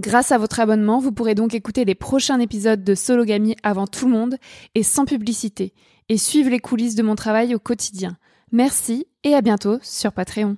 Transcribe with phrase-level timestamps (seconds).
[0.00, 4.06] Grâce à votre abonnement, vous pourrez donc écouter les prochains épisodes de Sologamy avant tout
[4.06, 4.36] le monde
[4.74, 5.74] et sans publicité,
[6.08, 8.16] et suivre les coulisses de mon travail au quotidien.
[8.50, 10.56] Merci et à bientôt sur Patreon.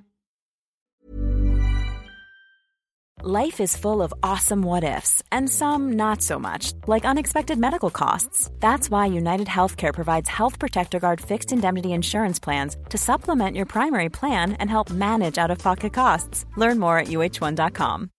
[3.21, 7.89] Life is full of awesome what ifs, and some not so much, like unexpected medical
[7.89, 8.49] costs.
[8.61, 13.65] That's why United Healthcare provides Health Protector Guard fixed indemnity insurance plans to supplement your
[13.65, 16.45] primary plan and help manage out of pocket costs.
[16.55, 18.09] Learn more at uh1.com.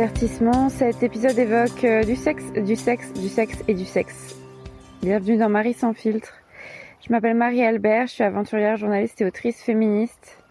[0.00, 4.34] Avertissement, cet épisode évoque euh, du sexe, du sexe, du sexe et du sexe.
[5.02, 6.38] Bienvenue dans Marie sans filtre.
[7.06, 10.42] Je m'appelle Marie Albert, je suis aventurière, journaliste et autrice féministe.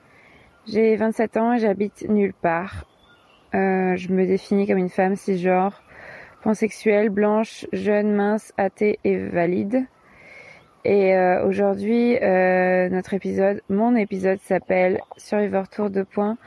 [0.67, 2.85] J'ai 27 ans et j'habite nulle part.
[3.55, 5.81] Euh, je me définis comme une femme cisgenre,
[6.43, 9.87] pansexuelle, blanche, jeune, mince, athée et valide.
[10.85, 16.37] Et euh, aujourd'hui, notre épisode, mon épisode s'appelle Survivor Tour de points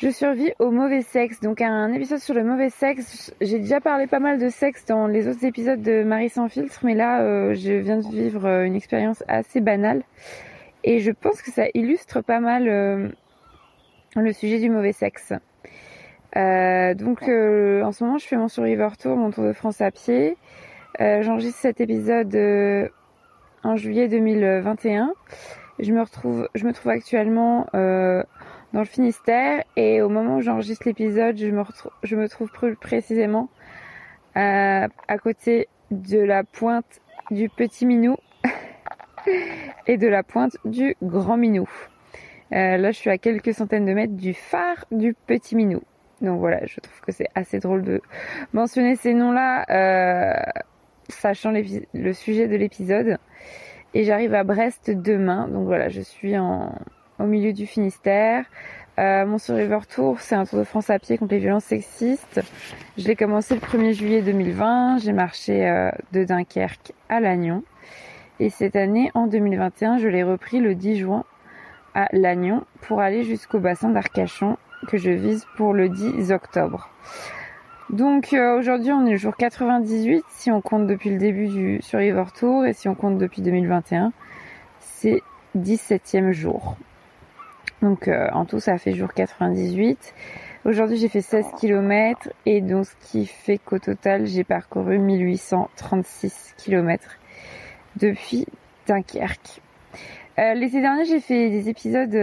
[0.00, 1.40] je survis au mauvais sexe.
[1.40, 3.34] Donc un épisode sur le mauvais sexe.
[3.40, 6.80] J'ai déjà parlé pas mal de sexe dans les autres épisodes de Marie sans filtre,
[6.84, 10.02] mais là euh, je viens de vivre euh, une expérience assez banale.
[10.84, 13.08] Et je pense que ça illustre pas mal euh,
[14.16, 15.34] le sujet du mauvais sexe.
[16.34, 20.38] donc en ce moment je fais mon Survivor Tour, mon Tour de France à pied.
[20.98, 22.90] J'enregistre cet épisode
[23.62, 25.12] en juillet 2021.
[25.78, 27.66] Je me retrouve, je me trouve actuellement
[28.72, 31.62] dans le Finistère et au moment où j'enregistre l'épisode, je me,
[32.02, 33.48] je me trouve plus précisément
[34.36, 37.00] euh, à côté de la pointe
[37.30, 38.16] du Petit Minou
[39.86, 41.68] et de la pointe du Grand Minou.
[42.52, 45.82] Euh, là, je suis à quelques centaines de mètres du phare du Petit Minou.
[46.20, 48.02] Donc voilà, je trouve que c'est assez drôle de
[48.52, 50.60] mentionner ces noms-là, euh,
[51.08, 53.18] sachant le sujet de l'épisode.
[53.94, 55.48] Et j'arrive à Brest demain.
[55.48, 56.72] Donc voilà, je suis en,
[57.20, 58.44] au milieu du Finistère.
[58.98, 62.42] Euh, mon Survivor Tour, c'est un tour de France à pied contre les violences sexistes.
[62.98, 64.98] Je l'ai commencé le 1er juillet 2020.
[64.98, 67.62] J'ai marché euh, de Dunkerque à Lannion.
[68.40, 71.24] Et cette année, en 2021, je l'ai repris le 10 juin
[71.94, 74.56] à Lannion pour aller jusqu'au bassin d'Arcachon
[74.88, 76.90] que je vise pour le 10 octobre.
[77.90, 81.82] Donc euh, aujourd'hui on est le jour 98 si on compte depuis le début du
[81.82, 84.12] Survivor Tour et si on compte depuis 2021
[84.78, 85.22] c'est
[85.58, 86.76] 17e jour.
[87.82, 90.14] Donc euh, en tout ça fait jour 98.
[90.64, 96.54] Aujourd'hui j'ai fait 16 km et donc ce qui fait qu'au total j'ai parcouru 1836
[96.58, 97.18] km
[97.96, 98.46] depuis
[98.86, 99.60] Dunkerque.
[100.38, 102.16] L'été dernier, j'ai fait des épisodes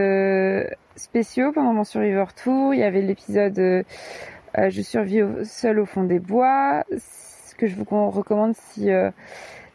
[0.95, 2.73] spéciaux pendant mon Survivor Tour.
[2.73, 3.85] Il y avait l'épisode
[4.55, 8.89] Je survis seul au fond des bois, ce que je vous recommande si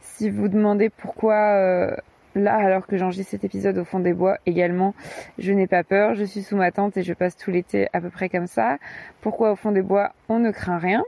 [0.00, 1.96] si vous demandez pourquoi
[2.34, 4.94] là, alors que j'enregistre cet épisode au fond des bois également,
[5.38, 8.00] je n'ai pas peur, je suis sous ma tente et je passe tout l'été à
[8.00, 8.78] peu près comme ça.
[9.20, 11.02] Pourquoi au fond des bois, on ne craint rien?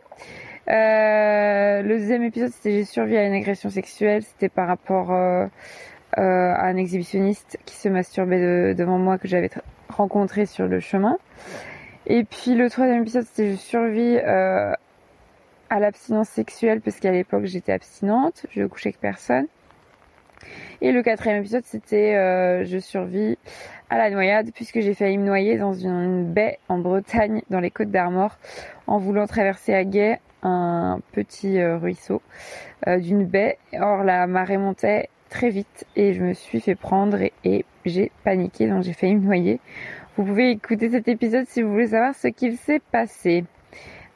[0.69, 5.47] Euh, Le deuxième épisode, c'était j'ai survécu à une agression sexuelle, c'était par rapport euh,
[6.19, 9.51] euh, à un exhibitionniste qui se masturbait devant moi que j'avais
[9.89, 11.19] rencontré sur le chemin.
[12.07, 17.73] Et puis le troisième épisode, c'était je survis à l'abstinence sexuelle parce qu'à l'époque j'étais
[17.73, 19.47] abstinente, je couchais avec personne.
[20.81, 23.39] Et le quatrième épisode, c'était euh, je survis
[23.91, 27.71] à la noyade puisque j'ai failli me noyer dans une baie en Bretagne, dans les
[27.71, 28.39] Côtes d'Armor,
[28.87, 32.23] en voulant traverser à guet un petit euh, ruisseau
[32.87, 33.59] euh, d'une baie.
[33.73, 38.67] Or la marée montait très vite et je me suis fait prendre et, j'ai paniqué,
[38.67, 39.61] donc j'ai failli me noyer.
[40.17, 43.45] Vous pouvez écouter cet épisode si vous voulez savoir ce qu'il s'est passé.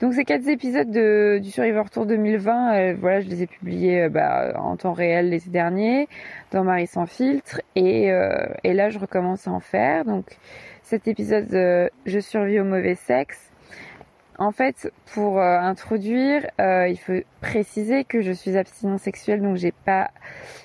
[0.01, 4.03] Donc ces quatre épisodes de, du Survivor Tour 2020, euh, voilà, je les ai publiés
[4.03, 6.09] euh, bah, en temps réel l'été dernier
[6.53, 10.05] dans Marie sans filtre et, euh, et là je recommence à en faire.
[10.05, 10.39] Donc
[10.85, 11.49] cet épisode
[12.07, 13.51] Je survis au mauvais sexe.
[14.39, 20.13] En fait, pour introduire, il faut préciser que je suis abstinent sexuel, donc j'ai pas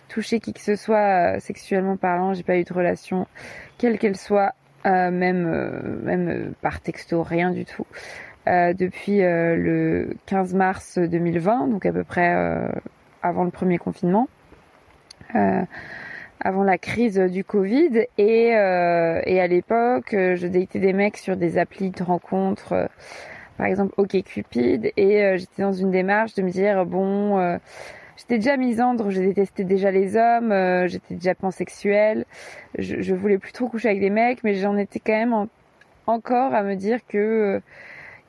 [0.09, 3.25] touché qui que ce soit sexuellement parlant, j'ai pas eu de relation,
[3.79, 4.53] quelle qu'elle soit,
[4.85, 7.87] même même par texto, rien du tout.
[8.45, 12.67] Euh, depuis euh, le 15 mars 2020, donc à peu près euh,
[13.21, 14.27] avant le premier confinement,
[16.41, 18.05] avant la crise du Covid.
[18.17, 22.89] Et, et à l'époque, je datais des mecs sur des applis de rencontres,
[23.57, 27.57] par exemple OkCupid, et j'étais dans une démarche de me dire bon.
[28.15, 30.53] J'étais déjà misandre, je détestais déjà les hommes,
[30.85, 32.25] j'étais déjà pansexuelle,
[32.77, 35.47] je, je voulais plus trop coucher avec des mecs, mais j'en étais quand même
[36.05, 37.59] encore à me dire que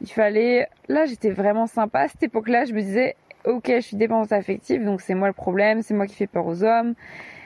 [0.00, 3.96] il fallait, là j'étais vraiment sympa à cette époque-là, je me disais, ok, je suis
[3.96, 6.94] dépendante affective, donc c'est moi le problème, c'est moi qui fais peur aux hommes,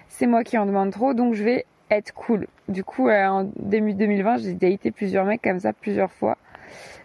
[0.09, 2.47] c'est moi qui en demande trop, donc je vais être cool.
[2.69, 6.37] Du coup, euh, en début 2020, j'ai daté plusieurs mecs comme ça plusieurs fois.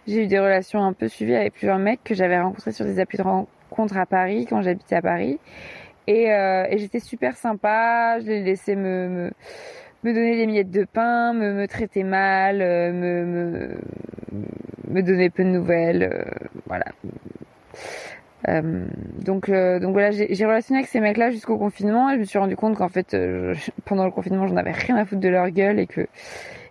[0.06, 3.00] J'ai eu des relations un peu suivies avec plusieurs mecs que j'avais rencontrés sur des
[3.00, 5.38] applis de rencontres à Paris quand j'habitais à Paris.
[6.06, 9.30] Et, euh, et j'étais super sympa, je les laissais me, me,
[10.04, 12.92] me, donner des miettes de pain, me, traiter mal, euh,
[14.88, 16.24] me, donner peu de nouvelles, euh,
[16.66, 16.84] voilà.
[18.48, 18.86] Euh,
[19.24, 22.76] donc, voilà, j'ai relationné avec ces mecs-là jusqu'au confinement et je me suis rendu compte
[22.76, 23.16] qu'en fait,
[23.84, 25.88] pendant le confinement, j'en avais rien à foutre de leur gueule et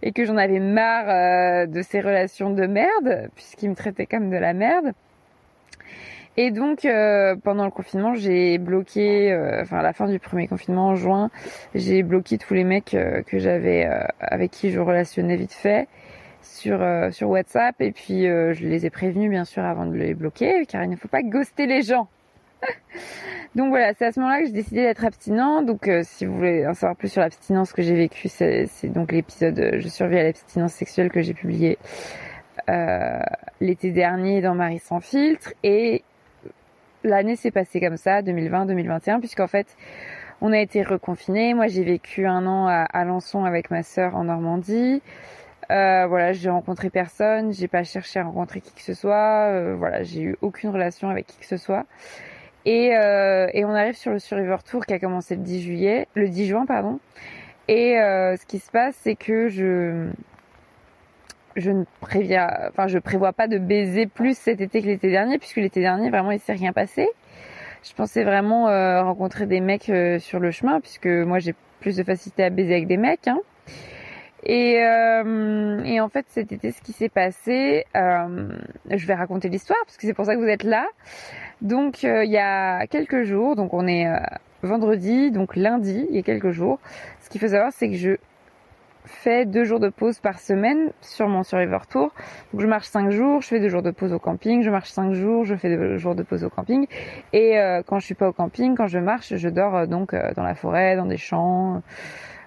[0.06, 4.38] et que j'en avais marre de ces relations de merde puisqu'ils me traitaient comme de
[4.38, 4.94] la merde.
[6.35, 6.88] Et donc
[7.44, 11.30] pendant le confinement, j'ai bloqué, enfin à la fin du premier confinement en juin,
[11.75, 12.97] j'ai bloqué tous les mecs
[13.27, 13.88] que j'avais
[14.19, 15.88] avec qui je relationnais vite fait
[16.44, 19.95] sur euh, sur WhatsApp et puis euh, je les ai prévenus bien sûr avant de
[19.95, 22.07] les bloquer car il ne faut pas ghoster les gens.
[23.56, 25.63] donc voilà, c'est à ce moment-là que j'ai décidé d'être abstinent.
[25.63, 29.12] Donc euh, si vous voulez en savoir plus sur l'abstinence que j'ai vécue, c'est donc
[29.12, 31.77] l'épisode Je survis à l'abstinence sexuelle que j'ai publié
[33.59, 36.03] l'été dernier dans Marie sans filtre et
[37.03, 39.75] l'année s'est passée comme ça, 2020-2021, puisqu'en fait
[40.41, 41.53] on a été reconfinés.
[41.53, 45.01] Moi j'ai vécu un an à Alençon avec ma sœur en Normandie.
[45.71, 49.75] Euh, voilà, j'ai rencontré personne, j'ai pas cherché à rencontrer qui que ce soit, euh,
[49.77, 51.86] voilà, j'ai eu aucune relation avec qui que ce soit.
[52.65, 56.07] Et, euh, et on arrive sur le Survivor Tour qui a commencé le 10 juillet,
[56.15, 57.00] le 10 juin pardon.
[57.67, 60.10] Et euh, ce qui se passe, c'est que je
[61.55, 65.38] je ne préviens, enfin je prévois pas de baiser plus cet été que l'été dernier,
[65.38, 67.07] puisque l'été dernier vraiment il s'est rien passé.
[67.83, 68.65] Je pensais vraiment
[69.03, 72.88] rencontrer des mecs sur le chemin, puisque moi j'ai plus de facilité à baiser avec
[72.88, 73.27] des mecs.
[73.27, 73.39] Hein.
[74.45, 78.50] Et, euh, et en fait, cet été, ce qui s'est passé, euh,
[78.89, 80.86] je vais raconter l'histoire parce que c'est pour ça que vous êtes là.
[81.62, 84.17] Donc, euh, il y a quelques jours, donc on est euh,
[84.62, 86.79] vendredi, donc lundi, il y a quelques jours.
[87.22, 88.12] Ce qu'il faut savoir, c'est que je
[89.05, 92.13] fais deux jours de pause par semaine sur mon Survivor Tour.
[92.51, 94.91] Donc, je marche cinq jours, je fais deux jours de pause au camping, je marche
[94.91, 96.88] cinq jours, je fais deux jours de pause au camping.
[97.33, 100.43] Et euh, quand je suis pas au camping, quand je marche, je dors donc dans
[100.43, 101.81] la forêt, dans des champs.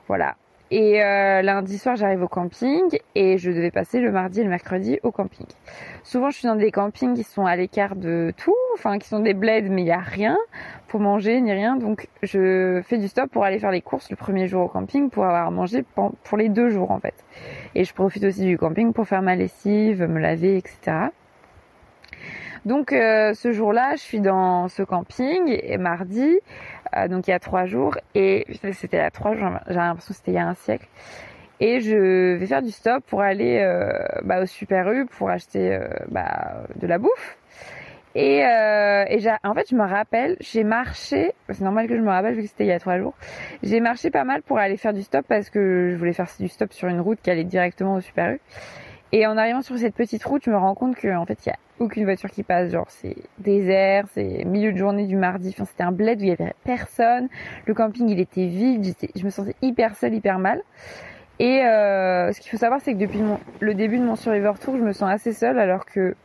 [0.09, 0.37] Voilà.
[0.73, 4.51] Et euh, lundi soir, j'arrive au camping et je devais passer le mardi et le
[4.51, 5.47] mercredi au camping.
[6.03, 9.21] Souvent, je suis dans des campings qui sont à l'écart de tout, enfin qui sont
[9.21, 10.37] des bleds, mais il y a rien
[10.89, 11.77] pour manger ni rien.
[11.77, 15.09] Donc, je fais du stop pour aller faire les courses le premier jour au camping
[15.09, 17.15] pour avoir mangé pour les deux jours en fait.
[17.77, 21.11] Et je profite aussi du camping pour faire ma lessive, me laver, etc.
[22.67, 26.41] Donc euh, ce jour-là, je suis dans ce camping et mardi,
[27.09, 27.97] donc il y a trois jours.
[28.15, 30.55] Et c'était il y a trois jours, j'ai l'impression que c'était il y a un
[30.55, 30.89] siècle.
[31.59, 33.91] Et je vais faire du stop pour aller euh,
[34.23, 37.39] bah, au Super U pour acheter euh, bah, de la bouffe.
[38.15, 39.05] Et, euh,
[39.45, 42.49] en fait, je me rappelle, j'ai marché, c'est normal que je me rappelle vu que
[42.49, 43.15] c'était il y a trois jours,
[43.63, 46.49] j'ai marché pas mal pour aller faire du stop parce que je voulais faire du
[46.49, 48.41] stop sur une route qui allait directement au Super U.
[49.13, 51.53] Et en arrivant sur cette petite route, je me rends compte qu'en fait, il y
[51.53, 52.73] a aucune voiture qui passe.
[52.73, 55.51] Genre, c'est désert, c'est milieu de journée du mardi.
[55.51, 57.29] Enfin, c'était un bled où il y avait personne.
[57.67, 58.95] Le camping, il était vide.
[59.15, 60.63] je me sentais hyper seule, hyper mal.
[61.39, 63.21] Et euh, ce qu'il faut savoir, c'est que depuis
[63.61, 66.17] le début de mon Survivor Tour, je me sens assez seule, alors que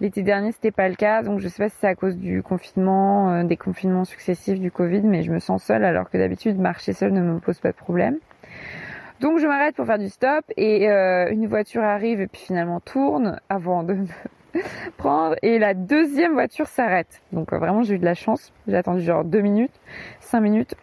[0.00, 1.22] l'été dernier, c'était pas le cas.
[1.22, 4.70] Donc, je sais pas si c'est à cause du confinement, euh, des confinements successifs du
[4.70, 7.72] Covid, mais je me sens seule, alors que d'habitude, marcher seule ne me pose pas
[7.72, 8.16] de problème.
[9.20, 12.80] Donc, je m'arrête pour faire du stop et euh, une voiture arrive et puis finalement
[12.80, 14.06] tourne avant de me
[14.96, 17.20] prendre et la deuxième voiture s'arrête.
[17.32, 18.52] Donc, vraiment, j'ai eu de la chance.
[18.66, 19.74] J'ai attendu genre deux minutes,
[20.20, 20.74] cinq minutes.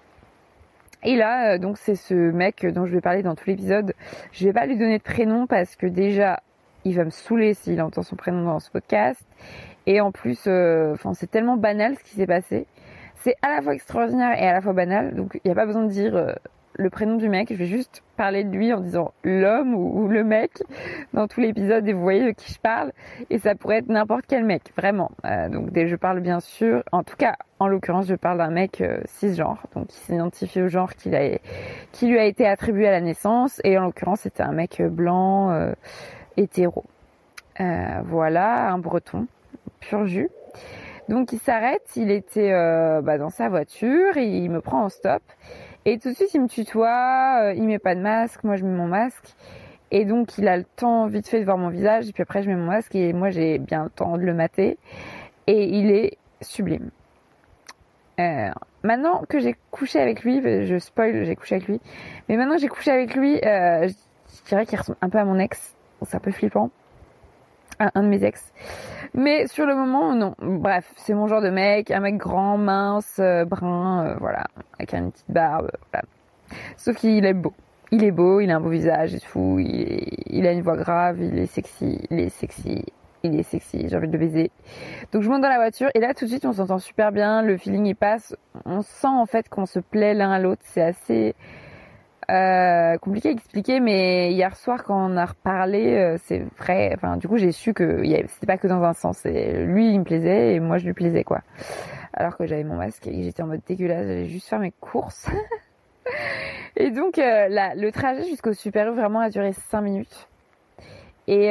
[1.06, 3.94] Et là, euh, donc c'est ce mec dont je vais parler dans tout l'épisode.
[4.32, 6.42] Je vais pas lui donner de prénom parce que déjà,
[6.84, 9.24] il va me saouler s'il entend son prénom dans ce podcast.
[9.86, 12.66] Et en plus, euh, enfin, c'est tellement banal ce qui s'est passé.
[13.16, 15.14] C'est à la fois extraordinaire et à la fois banal.
[15.16, 16.34] Donc, il n'y a pas besoin de dire euh,
[16.78, 17.50] le prénom du mec.
[17.50, 20.52] Je vais juste parler de lui en disant l'homme ou, le mec
[21.14, 22.92] dans tout l'épisode et vous voyez de qui je parle.
[23.30, 25.12] Et ça pourrait être n'importe quel mec, vraiment.
[25.26, 28.82] Euh, donc je parle bien sûr, en tout cas en l'occurrence je parle d'un mec
[28.82, 33.62] euh, cisgenre, donc qui s'identifie au genre qui, lui a été attribué à la naissance.
[33.64, 35.74] Et en l'occurrence c'était un mec blanc, euh,
[36.38, 36.84] hétéro.
[37.58, 39.28] Voilà, un breton,
[39.80, 40.30] pur jus.
[41.08, 42.52] Donc il s'arrête, il était
[43.02, 45.22] bah, dans sa voiture, et il me prend en stop
[45.86, 48.66] et tout de suite, il me tutoie, euh, il met pas de masque, moi je
[48.66, 49.36] mets mon masque.
[49.92, 52.10] Et donc, il a le temps vite fait de voir mon visage.
[52.10, 54.34] Et puis après, je mets mon masque et moi, j'ai bien le temps de le
[54.34, 54.78] mater.
[55.48, 56.90] Et il est sublime.
[58.20, 58.50] Euh,
[58.84, 61.80] maintenant que j'ai couché avec lui, je spoil, j'ai couché avec lui.
[62.28, 65.26] Mais maintenant que j'ai couché avec lui, euh, je dirais qu'il ressemble un peu à
[65.26, 65.76] mon ex.
[66.02, 66.72] C'est un peu flippant
[67.80, 68.52] un de mes ex.
[69.14, 70.36] Mais sur le moment, non.
[70.40, 74.46] Bref, c'est mon genre de mec, un mec grand, mince, euh, brun, euh, voilà,
[74.78, 76.06] avec une petite barbe, voilà.
[76.78, 77.54] Sauf qu'il est beau.
[77.92, 81.22] Il est beau, il a un beau visage et tout, il, a une voix grave,
[81.22, 82.84] il est sexy, il est sexy,
[83.24, 84.52] il est sexy, j'ai envie de le baiser.
[85.12, 87.44] Donc je monte dans la voiture et là tout de suite on s'entend super bien,
[87.44, 90.82] le feeling il passe, on sent en fait qu'on se plaît l'un à l'autre, c'est
[90.82, 91.36] assez
[92.32, 96.92] euh, compliqué à expliquer, mais hier soir quand on a reparlé, euh, c'est vrai.
[96.96, 99.24] Enfin, du coup, j'ai su que c'était pas que dans un sens.
[99.26, 101.42] lui, il me plaisait et moi, je lui plaisais quoi.
[102.14, 105.28] Alors que j'avais mon masque et j'étais en mode dégueulasse, j'allais juste faire mes courses.
[106.76, 110.28] et donc, euh, le trajet jusqu'au Super vraiment a duré 5 minutes.
[111.28, 111.50] Et,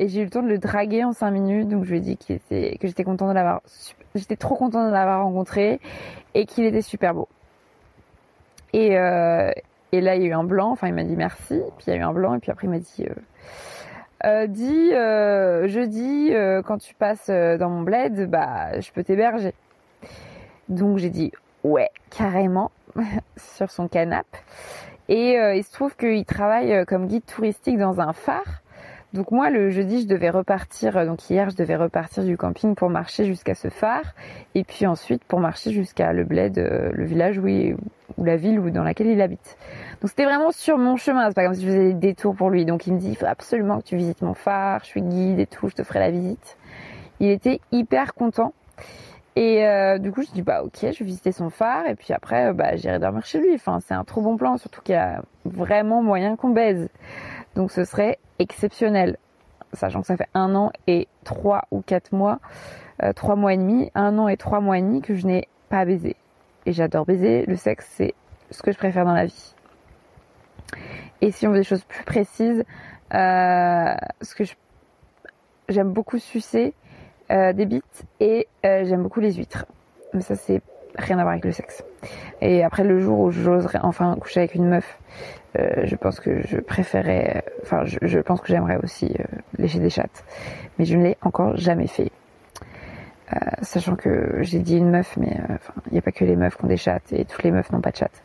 [0.00, 2.16] j'ai eu le temps de le draguer en 5 minutes, donc je lui ai dit
[2.16, 3.60] que j'étais content de l'avoir,
[4.14, 5.80] j'étais trop contente de l'avoir rencontré
[6.34, 7.28] et qu'il était super beau.
[8.72, 8.96] Et,
[9.94, 10.72] et là, il y a eu un blanc.
[10.72, 11.60] Enfin, il m'a dit merci.
[11.78, 12.34] Puis il y a eu un blanc.
[12.34, 13.14] Et puis après, il m'a dit, euh,
[14.24, 19.54] euh dis, euh, euh, quand tu passes dans mon bled, bah, je peux t'héberger.
[20.68, 21.30] Donc j'ai dit,
[21.62, 22.72] ouais, carrément,
[23.36, 24.38] sur son canapé.
[25.08, 28.62] Et il se trouve qu'il travaille comme guide touristique dans un phare.
[29.14, 32.90] Donc moi le jeudi je devais repartir, donc hier je devais repartir du camping pour
[32.90, 34.12] marcher jusqu'à ce phare
[34.56, 38.70] et puis ensuite pour marcher jusqu'à le bled, le village où, ou la ville où,
[38.70, 39.56] dans laquelle il habite.
[40.00, 42.50] Donc c'était vraiment sur mon chemin, c'est pas comme si je faisais des détours pour
[42.50, 42.64] lui.
[42.64, 45.38] Donc il me dit il faut absolument que tu visites mon phare, je suis guide
[45.38, 46.56] et tout, je te ferai la visite.
[47.20, 48.52] Il était hyper content.
[49.36, 52.12] Et euh, du coup, je dis bah ok, je vais visiter son phare et puis
[52.12, 53.54] après, euh, bah j'irai dormir chez lui.
[53.54, 56.88] Enfin, c'est un trop bon plan, surtout qu'il y a vraiment moyen qu'on baise.
[57.54, 59.16] Donc ce serait exceptionnel,
[59.72, 62.40] sachant que ça fait un an et trois ou quatre mois,
[63.02, 65.48] euh, trois mois et demi, un an et trois mois et demi que je n'ai
[65.68, 66.16] pas baisé
[66.66, 67.44] et j'adore baiser.
[67.46, 68.14] Le sexe, c'est
[68.50, 69.54] ce que je préfère dans la vie.
[71.20, 72.64] Et si on veut des choses plus précises,
[73.14, 74.44] euh, ce que
[75.68, 76.74] j'aime beaucoup sucer
[77.30, 79.66] euh, des bites et j'aime beaucoup les huîtres.
[80.12, 80.60] Mais ça, c'est
[80.96, 81.84] rien à voir avec le sexe.
[82.40, 84.98] Et après, le jour où j'oserais enfin coucher avec une meuf,
[85.56, 89.14] je pense que je préférais, enfin, je, pense que j'aimerais aussi
[89.58, 90.24] lécher des chattes.
[90.78, 92.10] Mais je ne l'ai encore jamais fait.
[93.32, 95.56] Euh, sachant que j'ai dit une meuf, mais euh,
[95.86, 97.70] il n'y a pas que les meufs qui ont des chattes et toutes les meufs
[97.72, 98.22] n'ont pas de chatte.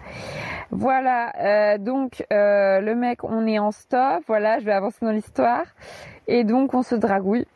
[0.71, 5.63] Voilà, euh, donc le mec, on est en stop, voilà, je vais avancer dans l'histoire.
[6.27, 7.47] Et donc on se dragouille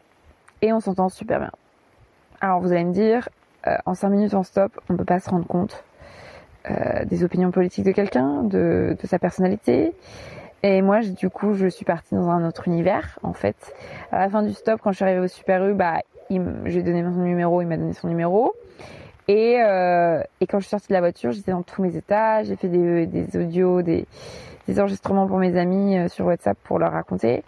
[0.62, 1.52] et on s'entend super bien.
[2.40, 3.30] Alors vous allez me dire,
[3.86, 5.84] en 5 minutes en stop, on peut pas se rendre compte
[7.06, 9.94] des opinions politiques de quelqu'un, de, de sa personnalité.
[10.64, 13.58] Et moi, du coup, je suis partie dans un autre univers, en fait.
[14.14, 17.04] À la fin du stop, quand je suis arrivée au Super U, bah, j'ai donné
[17.04, 18.54] son numéro, il m'a donné son numéro.
[19.28, 22.44] Et, euh, et quand je suis sortie de la voiture, j'étais dans tous mes états.
[22.44, 24.06] J'ai fait des, des audios, des,
[24.68, 27.44] des enregistrements pour mes amis euh, sur WhatsApp pour leur raconter.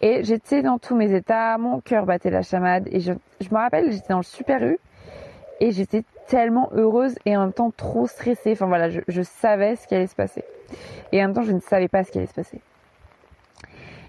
[0.00, 1.56] Et j'étais dans tous mes états.
[1.58, 2.88] Mon cœur battait la chamade.
[2.90, 4.78] Et je, je me rappelle, j'étais dans le Super U.
[5.60, 8.52] Et j'étais tellement heureuse et en même temps trop stressée.
[8.52, 10.44] Enfin voilà, je, savais ce qui allait se passer.
[11.12, 12.60] Et en même temps, je ne savais pas ce qui allait se passer.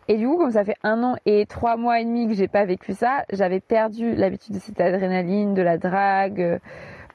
[0.07, 2.47] Et du coup, comme ça fait un an et trois mois et demi que j'ai
[2.47, 6.59] pas vécu ça, j'avais perdu l'habitude de cette adrénaline, de la drague, euh,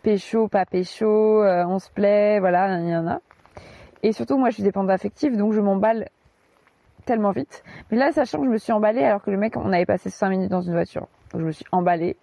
[0.02, 3.20] pécho, pas pécho, euh, on se plaît, voilà, il y en a.
[4.02, 6.08] Et surtout, moi, je suis dépendante affective, donc je m'emballe
[7.04, 7.62] tellement vite.
[7.90, 10.10] Mais là, sachant que je me suis emballée alors que le mec, on avait passé
[10.10, 11.06] cinq minutes dans une voiture.
[11.32, 12.16] Donc je me suis emballée.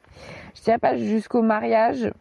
[0.56, 2.12] Je dirais pas jusqu'au mariage,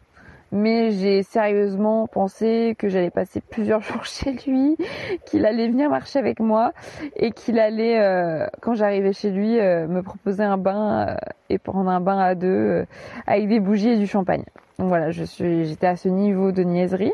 [0.51, 4.77] mais j'ai sérieusement pensé que j'allais passer plusieurs jours chez lui,
[5.25, 6.73] qu'il allait venir marcher avec moi
[7.15, 11.15] et qu'il allait, euh, quand j'arrivais chez lui, euh, me proposer un bain euh,
[11.49, 12.85] et prendre un bain à deux
[13.25, 14.43] avec des bougies et du champagne.
[14.79, 17.13] Donc voilà, j'étais à ce niveau de niaiserie.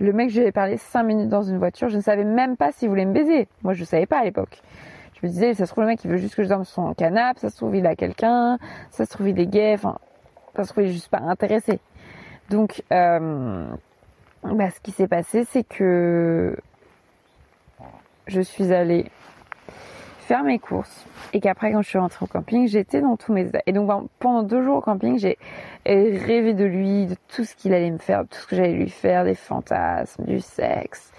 [0.00, 2.56] Le mec, je lui ai parlé cinq minutes dans une voiture, je ne savais même
[2.56, 3.48] pas s'il voulait me baiser.
[3.62, 4.62] Moi, je savais pas à l'époque.
[5.20, 6.74] Je me disais, ça se trouve le mec, il veut juste que je dorme sur
[6.74, 8.58] son canapé, ça se trouve il a quelqu'un,
[8.90, 9.98] ça se trouve il est gay, enfin,
[10.52, 11.80] trouve il est juste pas intéressé.
[12.50, 13.66] Donc, euh,
[14.42, 16.56] bah, ce qui s'est passé, c'est que
[18.26, 19.10] je suis allée
[20.18, 23.50] faire mes courses et qu'après, quand je suis rentrée au camping, j'étais dans tous mes.
[23.66, 25.38] Et donc, ben, pendant deux jours au camping, j'ai
[25.86, 28.72] rêvé de lui, de tout ce qu'il allait me faire, de tout ce que j'allais
[28.72, 31.12] lui faire, des fantasmes, du sexe.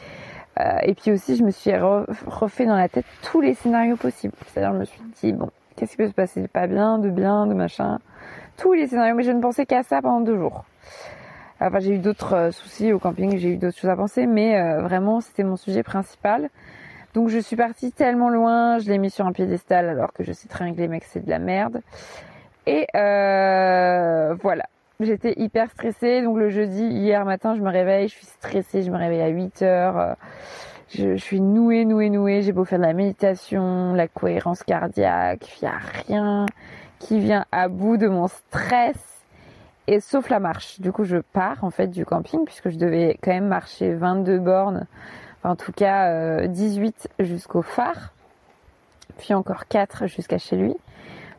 [0.59, 4.33] Euh, et puis aussi, je me suis refait dans la tête tous les scénarios possibles.
[4.47, 7.09] C'est-à-dire, je me suis dit, bon, qu'est-ce qui peut se passer de pas bien, de
[7.09, 7.99] bien, de machin.
[8.59, 10.65] Tous les scénarios, mais je ne pensais qu'à ça pendant deux jours.
[11.61, 14.57] Enfin, j'ai eu d'autres euh, soucis au camping, j'ai eu d'autres choses à penser, mais
[14.57, 16.49] euh, vraiment, c'était mon sujet principal.
[17.13, 20.31] Donc, je suis partie tellement loin, je l'ai mis sur un piédestal alors que je
[20.31, 21.81] sais très bien que les mecs, c'est de la merde.
[22.65, 24.65] Et euh, voilà.
[25.01, 26.21] J'étais hyper stressée.
[26.21, 29.29] Donc, le jeudi, hier matin, je me réveille, je suis stressée, je me réveille à
[29.29, 30.15] 8 heures.
[30.89, 32.41] Je, je suis nouée, nouée, nouée.
[32.41, 36.45] J'ai beau faire de la méditation, la cohérence cardiaque, il n'y a rien
[36.99, 38.97] qui vient à bout de mon stress.
[39.87, 40.79] Et sauf la marche.
[40.79, 44.37] Du coup, je pars en fait du camping puisque je devais quand même marcher 22
[44.39, 44.85] bornes,
[45.43, 48.13] en tout cas euh, 18 jusqu'au phare,
[49.17, 50.75] puis encore 4 jusqu'à chez lui.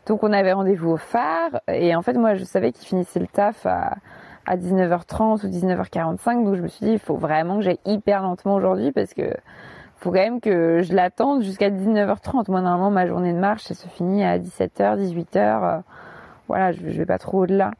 [0.06, 1.60] Donc on avait rendez-vous au phare.
[1.68, 3.98] Et en fait moi je savais qu'il finissait le taf à,
[4.46, 8.22] à 19h30 ou 19h45 donc je me suis dit il faut vraiment que j'aille hyper
[8.22, 9.32] lentement aujourd'hui parce que
[10.00, 12.50] faut quand même que je l'attende jusqu'à 19h30.
[12.50, 15.82] Moi normalement ma journée de marche ça se finit à 17h, 18h.
[16.48, 17.70] voilà, je, je vais pas trop au-delà.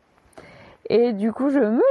[0.91, 1.83] Et du coup, je me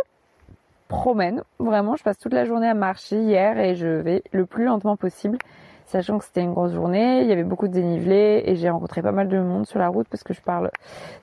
[0.90, 1.44] promène.
[1.58, 4.98] Vraiment, je passe toute la journée à marcher hier et je vais le plus lentement
[4.98, 5.38] possible,
[5.86, 9.02] sachant que c'était une grosse journée, il y avait beaucoup de dénivelé et j'ai rencontré
[9.02, 10.70] pas mal de monde sur la route parce que je parle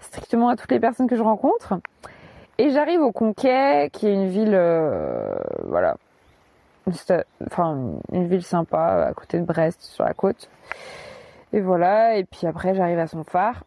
[0.01, 1.75] strictement à toutes les personnes que je rencontre.
[2.57, 5.97] Et j'arrive au Conquet, qui est une ville, euh, voilà,
[6.88, 10.49] enfin une ville sympa à côté de Brest, sur la côte.
[11.53, 13.64] Et voilà, et puis après j'arrive à son phare.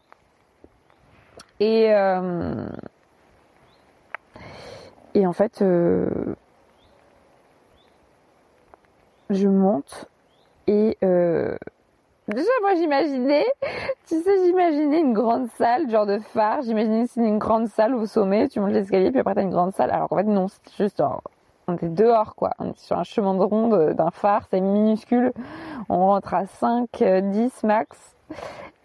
[1.60, 2.66] Et euh,
[5.14, 6.08] et en fait, euh,
[9.28, 10.08] je monte
[10.66, 11.56] et euh,
[12.28, 13.46] déjà moi j'imaginais,
[14.06, 16.62] tu sais, j'imaginais une grande salle, genre de phare.
[16.62, 19.90] J'imaginais une grande salle au sommet, tu montes l'escalier, puis après t'as une grande salle.
[19.90, 21.02] Alors qu'en fait non, c'est juste
[21.70, 22.50] on était dehors quoi.
[22.58, 25.32] On est sur un chemin de ronde d'un phare, c'est minuscule.
[25.88, 28.16] On rentre à 5, 10 max.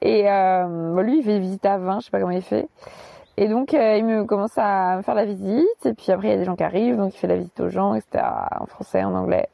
[0.01, 2.67] Et euh, lui il fait visite à 20, je sais pas comment il fait.
[3.37, 5.85] Et donc, euh, il me commence à me faire la visite.
[5.85, 6.95] Et puis après, il y a des gens qui arrivent.
[6.95, 8.23] Donc, il fait la visite aux gens, etc.
[8.59, 9.49] En français, en anglais.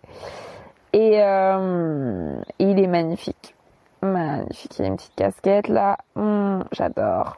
[0.94, 3.56] Et euh, il est magnifique.
[4.02, 4.78] Magnifique.
[4.78, 5.98] Il a une petite casquette là.
[6.16, 7.38] Hum, J'adore.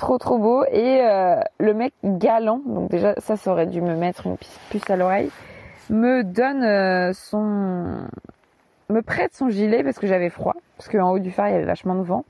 [0.00, 0.64] Trop, trop beau.
[0.72, 2.62] Et euh, le mec galant.
[2.64, 4.38] Donc déjà, ça, ça aurait dû me mettre une
[4.70, 5.30] puce à l'oreille.
[5.90, 8.08] Me donne euh, son...
[8.88, 10.54] Me prête son gilet parce que j'avais froid.
[10.78, 12.24] Parce qu'en haut du phare, il y avait vachement de vent.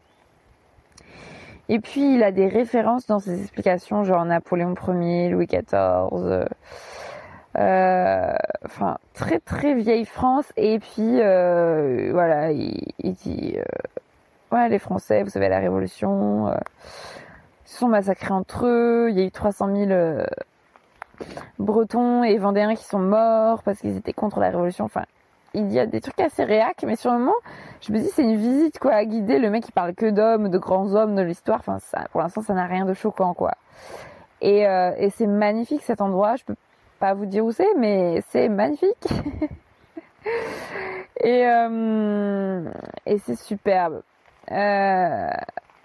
[1.68, 6.48] Et puis il a des références dans ses explications, genre Napoléon Ier, Louis XIV,
[7.56, 8.33] euh,
[8.64, 10.52] enfin très très vieille France.
[10.56, 11.18] Et puis
[12.11, 13.56] voilà, il, il dit,
[14.50, 16.52] ouais les Français, vous savez la Révolution,
[17.70, 19.09] se sont massacrés entre eux.
[19.11, 20.24] Il y a eu 300 000
[21.59, 24.85] Bretons et Vendéens qui sont morts parce qu'ils étaient contre la Révolution.
[24.85, 25.04] Enfin,
[25.54, 27.35] il y a des trucs assez réac, mais sur le moment,
[27.80, 29.38] je me dis c'est une visite quoi à guider.
[29.38, 31.61] Le mec il parle que d'hommes, de grands hommes de l'histoire.
[31.61, 31.78] Enfin,
[32.12, 33.52] pour l'instant, ça n'a rien de choquant quoi.
[34.40, 36.37] Et, euh, et c'est magnifique cet endroit.
[36.37, 36.56] Je peux
[36.98, 39.09] pas vous dire où c'est, mais c'est magnifique.
[41.20, 42.70] et euh,
[43.06, 44.02] et c'est superbe.
[44.50, 45.30] Euh,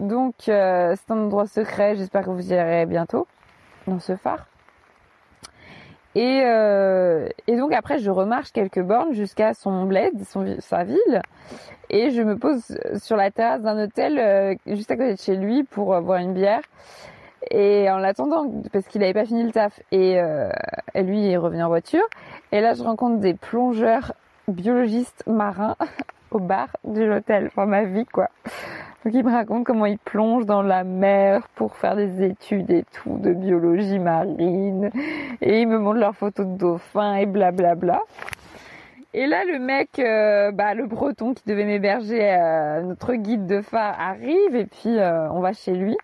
[0.00, 1.96] donc euh, c'est un endroit secret.
[1.96, 3.26] J'espère que vous y irez bientôt
[3.86, 4.46] dans ce phare.
[6.16, 10.14] Et, euh, donc après, je remarche quelques bornes jusqu'à son bled,
[10.60, 11.20] sa ville,
[11.90, 15.36] et je me pose sur la terrasse d'un hôtel euh, juste à côté de chez
[15.36, 16.62] lui pour euh, boire une bière.
[17.50, 20.48] Et en l'attendant, parce qu'il n'avait pas fini le taf, et, euh,
[20.94, 22.04] lui est revenu en voiture.
[22.50, 24.14] Et là, je rencontre des plongeurs
[24.48, 25.76] biologistes marins
[26.30, 28.30] au bar de l'hôtel, enfin ma vie quoi.
[29.04, 32.84] Donc ils me racontent comment ils plongent dans la mer pour faire des études et
[32.92, 34.90] tout de biologie marine.
[35.40, 37.74] Et ils me montrent leurs photos de dauphins et blablabla.
[37.74, 38.02] Bla bla.
[39.16, 43.62] Et là le mec, euh, bah, le breton qui devait m'héberger, euh, notre guide de
[43.62, 45.96] phare arrive et puis euh, on va chez lui.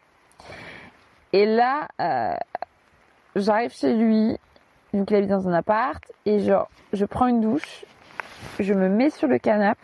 [1.34, 1.88] Et là,
[3.36, 4.36] j'arrive chez lui,
[4.94, 7.84] donc il habite dans un appart, et genre, je prends une douche,
[8.60, 9.80] je me mets sur le canapé,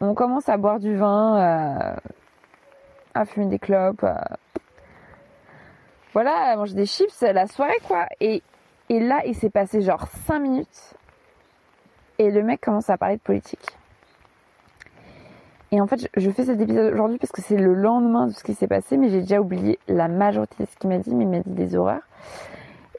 [0.00, 1.96] on commence à boire du vin, euh,
[3.14, 4.14] à fumer des clopes, euh,
[6.12, 8.06] voilà, à manger des chips, la soirée quoi.
[8.20, 8.42] Et,
[8.88, 10.94] et là, il s'est passé genre 5 minutes,
[12.18, 13.76] et le mec commence à parler de politique.
[15.72, 18.42] Et en fait, je fais cet épisode aujourd'hui parce que c'est le lendemain de ce
[18.42, 21.24] qui s'est passé, mais j'ai déjà oublié la majorité de ce qu'il m'a dit, mais
[21.24, 22.02] il m'a dit des horreurs.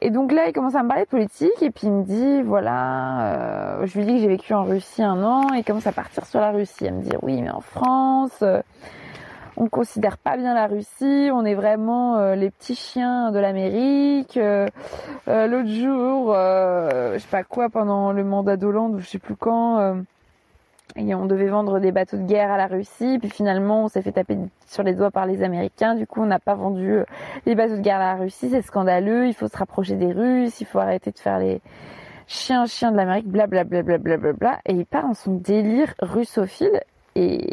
[0.04, 2.42] Et donc là, il commence à me parler de politique, et puis il me dit,
[2.42, 5.86] voilà, euh, je lui dis que j'ai vécu en Russie un an, et il commence
[5.86, 8.60] à partir sur la Russie, à me dire, oui, mais en France, euh,
[9.56, 14.36] on considère pas bien la Russie, on est vraiment euh, les petits chiens de l'Amérique.
[14.36, 14.66] Euh,
[15.28, 19.36] euh, L'autre jour, je sais pas quoi, pendant le mandat d'Hollande, ou je sais plus
[19.36, 19.94] quand,
[20.96, 24.02] et on devait vendre des bateaux de guerre à la Russie, puis finalement on s'est
[24.02, 26.98] fait taper sur les doigts par les Américains, du coup on n'a pas vendu
[27.46, 30.60] les bateaux de guerre à la Russie, c'est scandaleux, il faut se rapprocher des Russes,
[30.60, 31.60] il faut arrêter de faire les
[32.26, 35.94] chiens chiens de l'Amérique, blablabla, bla, bla, bla, bla, et il part dans son délire
[36.00, 36.80] russophile,
[37.14, 37.50] et,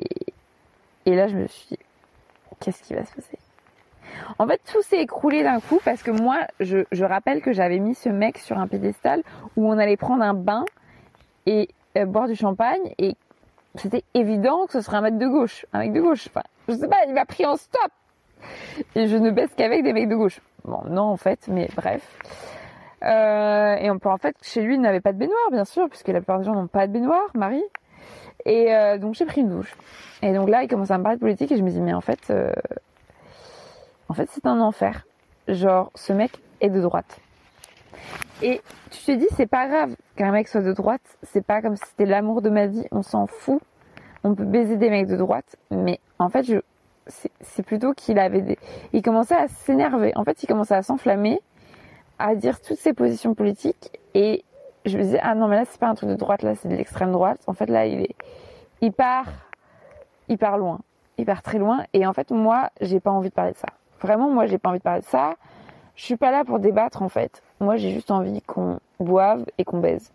[1.06, 1.80] et là je me suis dit,
[2.60, 3.38] qu'est-ce qui va se passer?
[4.38, 7.80] En fait, tout s'est écroulé d'un coup parce que moi, je, je rappelle que j'avais
[7.80, 9.24] mis ce mec sur un pédestal
[9.56, 10.66] où on allait prendre un bain
[11.46, 13.16] et euh, boire du champagne et
[13.76, 15.66] c'était évident que ce serait un mec de gauche.
[15.74, 16.28] Un mec de gauche.
[16.28, 17.92] Enfin, je sais pas, il m'a pris en stop.
[18.96, 20.40] Et je ne baisse qu'avec des mecs de gauche.
[20.66, 22.18] Bon, non, en fait, mais bref.
[23.04, 25.88] Euh, et on peut, en fait, chez lui, il n'avait pas de baignoire, bien sûr,
[25.90, 27.64] puisque la plupart des gens n'ont pas de baignoire, Marie.
[28.46, 29.76] Et euh, donc, j'ai pris une douche.
[30.22, 31.94] Et donc là, il commence à me parler de politique et je me dis, mais
[31.94, 32.52] en fait, euh,
[34.10, 35.06] en fait, c'est un enfer.
[35.48, 37.20] Genre, ce mec est de droite.
[38.42, 41.76] Et tu te dis, c'est pas grave qu'un mec soit de droite, c'est pas comme
[41.76, 43.62] si c'était l'amour de ma vie, on s'en fout.
[44.24, 46.58] On peut baiser des mecs de droite, mais en fait, je,
[47.42, 48.60] c'est plutôt qu'il avait des,
[48.92, 50.12] il commençait à s'énerver.
[50.16, 51.40] En fait, il commençait à s'enflammer,
[52.18, 54.44] à dire toutes ses positions politiques, et
[54.86, 56.68] je me disais, ah non, mais là, c'est pas un truc de droite, là, c'est
[56.68, 57.40] de l'extrême droite.
[57.48, 58.16] En fait, là, il est,
[58.82, 59.28] il part,
[60.28, 60.80] il part loin.
[61.18, 63.68] Il part très loin, et en fait, moi, j'ai pas envie de parler de ça.
[64.02, 65.36] Vraiment, moi, j'ai pas envie de parler de ça.
[66.00, 67.44] Je suis pas là pour débattre, en fait.
[67.60, 70.14] Moi, j'ai juste envie qu'on boive et qu'on baise.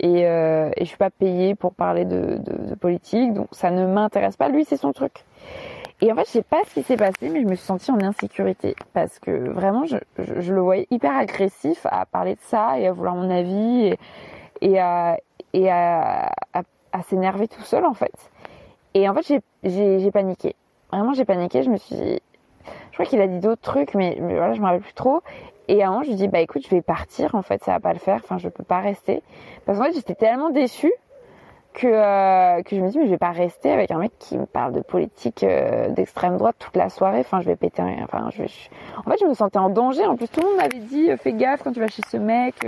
[0.00, 2.40] Et, euh, et je suis pas payée pour parler de,
[2.80, 4.48] politique, donc ça ne m'intéresse pas.
[4.48, 5.26] Lui, c'est son truc.
[6.00, 7.90] Et en fait, je sais pas ce qui s'est passé, mais je me suis sentie
[7.90, 12.86] en insécurité parce que vraiment, je, le voyais hyper agressif à parler de ça et
[12.86, 13.94] à vouloir mon avis
[14.62, 15.18] et, à,
[16.54, 18.30] à, s'énerver tout seul en fait.
[18.94, 20.56] Et en fait, j'ai paniqué.
[20.90, 21.62] Vraiment, j'ai paniqué.
[21.62, 22.22] Je me suis dit,
[22.98, 25.22] crois qu'il a dit d'autres trucs, mais, voilà, je me rappelle plus trop.
[25.68, 27.72] Et à un moment, je lui dis, bah écoute, je vais partir, en fait, ça
[27.72, 29.22] va pas le faire, enfin, je peux pas rester.
[29.64, 30.92] Parce qu'en fait, j'étais tellement déçue
[31.74, 34.36] que, euh, que je me dis, mais je vais pas rester avec un mec qui
[34.36, 38.02] me parle de politique euh, d'extrême droite toute la soirée, enfin, je vais péter un...
[38.02, 38.68] Enfin, je, je...
[38.98, 40.04] En fait, je me sentais en danger.
[40.06, 42.66] En plus, tout le monde m'avait dit, fais gaffe quand tu vas chez ce mec.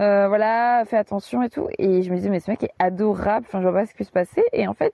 [0.00, 1.68] Euh, voilà, fais attention et tout.
[1.78, 4.04] Et je me disais, mais ce mec est adorable, enfin, je vois pas ce qui
[4.04, 4.42] se passer.
[4.52, 4.92] Et en fait,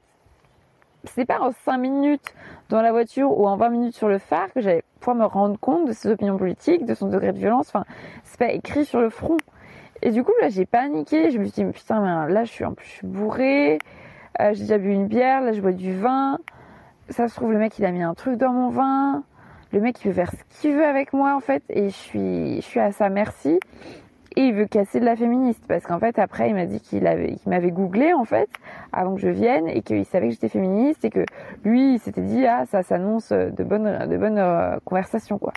[1.05, 2.35] c'est pas en 5 minutes
[2.69, 5.59] dans la voiture ou en 20 minutes sur le phare que j'allais pouvoir me rendre
[5.59, 7.69] compte de ses opinions politiques, de son degré de violence.
[7.69, 7.85] Enfin,
[8.25, 9.39] c'est pas écrit sur le front.
[10.03, 11.31] Et du coup, là, j'ai paniqué.
[11.31, 13.79] Je me suis dit, putain, mais là, je suis en plus, bourrée.
[14.41, 15.41] Euh, j'ai déjà bu une bière.
[15.41, 16.39] Là, je bois du vin.
[17.09, 19.25] Ça se trouve, le mec, il a mis un truc dans mon vin.
[19.73, 21.63] Le mec, il veut faire ce qu'il veut avec moi, en fait.
[21.69, 23.59] Et je suis, je suis à sa merci
[24.37, 25.65] et il veut casser de la féministe.
[25.69, 28.49] Parce qu'en fait après il m'a dit qu'il avait qu'il m'avait googlé en fait
[28.93, 31.25] avant que je vienne et qu'il savait que j'étais féministe et que
[31.65, 35.53] lui il s'était dit ah ça s'annonce de bonnes de bonnes euh, conversations quoi.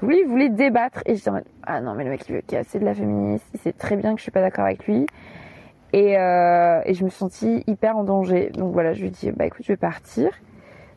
[0.00, 2.36] Donc lui il voulait débattre et j'étais en mode ah non mais le mec il
[2.36, 4.86] veut casser de la féministe il sait très bien que je suis pas d'accord avec
[4.86, 5.06] lui.
[5.92, 8.50] Et, euh, et je me suis sentie hyper en danger.
[8.50, 10.30] Donc voilà je lui dit bah écoute je vais partir.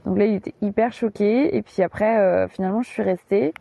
[0.05, 3.53] Donc là il était hyper choqué et puis après euh, finalement je suis restée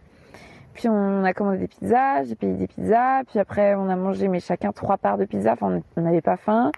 [0.79, 4.29] puis on a commandé des pizzas, j'ai payé des pizzas, puis après on a mangé
[4.29, 6.71] mais chacun trois parts de pizza, enfin on n'avait pas faim.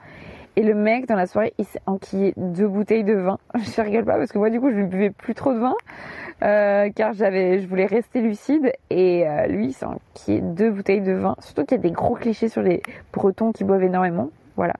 [0.56, 3.38] Et le mec, dans la soirée, il s'est enquillé deux bouteilles de vin.
[3.54, 5.74] Je rigole pas parce que moi, du coup, je ne buvais plus trop de vin.
[6.42, 8.72] Euh, car j'avais, je voulais rester lucide.
[8.88, 11.36] Et euh, lui, il s'est enquillé deux bouteilles de vin.
[11.38, 12.82] Surtout qu'il y a des gros clichés sur les
[13.12, 14.30] Bretons qui boivent énormément.
[14.56, 14.74] Voilà.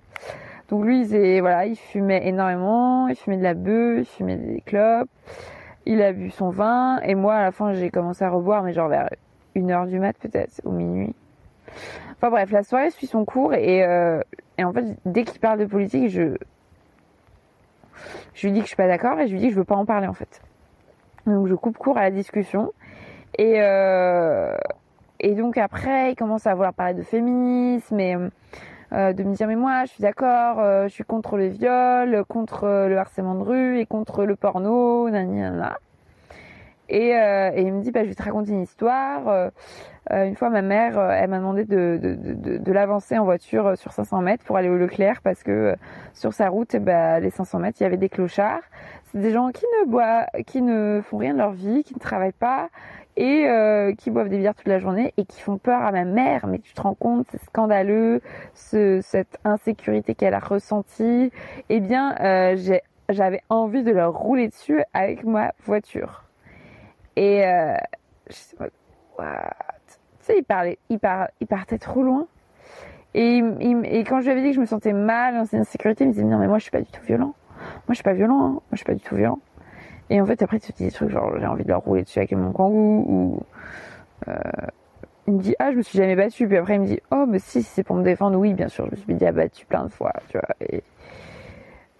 [0.70, 3.06] Donc lui, il, voilà, il fumait énormément.
[3.08, 5.08] Il fumait de la bœuf, il fumait des clopes.
[5.86, 7.00] Il a bu son vin.
[7.00, 9.08] Et moi, à la fin, j'ai commencé à reboire, mais genre vers
[9.54, 11.14] une heure du mat peut-être, ou minuit.
[12.16, 14.20] Enfin bref, la soirée suit son cours et, euh,
[14.58, 16.36] et en fait, dès qu'il parle de politique, je,
[18.34, 19.64] je lui dis que je suis pas d'accord et je lui dis que je veux
[19.64, 20.42] pas en parler en fait.
[21.26, 22.72] Donc je coupe court à la discussion
[23.38, 24.56] et euh,
[25.20, 28.16] et donc après, il commence à vouloir parler de féminisme et
[28.92, 32.24] euh, de me dire mais moi je suis d'accord, euh, je suis contre le viol,
[32.28, 35.78] contre le harcèlement de rue et contre le porno, nanana.
[36.90, 39.28] Et, euh, et il me dit, bah, je vais te raconter une histoire.
[39.28, 39.48] Euh,
[40.10, 44.44] euh une fois, ma mère, elle m'a demandé de, l'avancer en voiture sur 500 mètres
[44.44, 45.76] pour aller au Leclerc parce que
[46.14, 48.62] sur sa route, bah, les 500 mètres, il y avait des clochards.
[49.12, 52.00] C'est des gens qui ne boivent, qui ne font rien de leur vie, qui ne
[52.00, 52.68] travaillent pas
[53.16, 53.44] et
[53.98, 56.46] qui boivent des bières toute la journée et qui font peur à ma mère.
[56.46, 58.20] Mais tu te rends compte, c'est scandaleux,
[58.54, 61.30] ce, cette insécurité qu'elle a ressentie.
[61.68, 62.14] Eh bien,
[63.10, 66.29] j'avais envie de leur rouler dessus avec ma voiture.
[67.16, 67.74] Et euh,
[68.28, 68.66] je sais pas,
[69.18, 69.50] what?
[69.88, 70.98] Tu sais, il parlait, il,
[71.40, 72.26] il partait trop loin.
[73.14, 73.42] Et,
[74.08, 76.12] quand je lui avais dit que je me sentais mal dans cette insécurité, il me
[76.12, 77.34] disait non mais moi je suis pas du tout violent.
[77.58, 78.50] Moi je suis pas violent, hein.
[78.50, 79.40] moi je suis pas du tout violent.
[80.10, 82.02] Et en fait après tu te dis des trucs genre j'ai envie de leur rouler
[82.02, 83.42] dessus avec mon kangou ou
[84.28, 84.34] euh,
[85.26, 87.26] il me dit ah je me suis jamais battu puis après il me dit oh
[87.28, 89.84] mais si c'est pour me défendre oui bien sûr je me suis déjà battu plein
[89.84, 90.48] de fois tu vois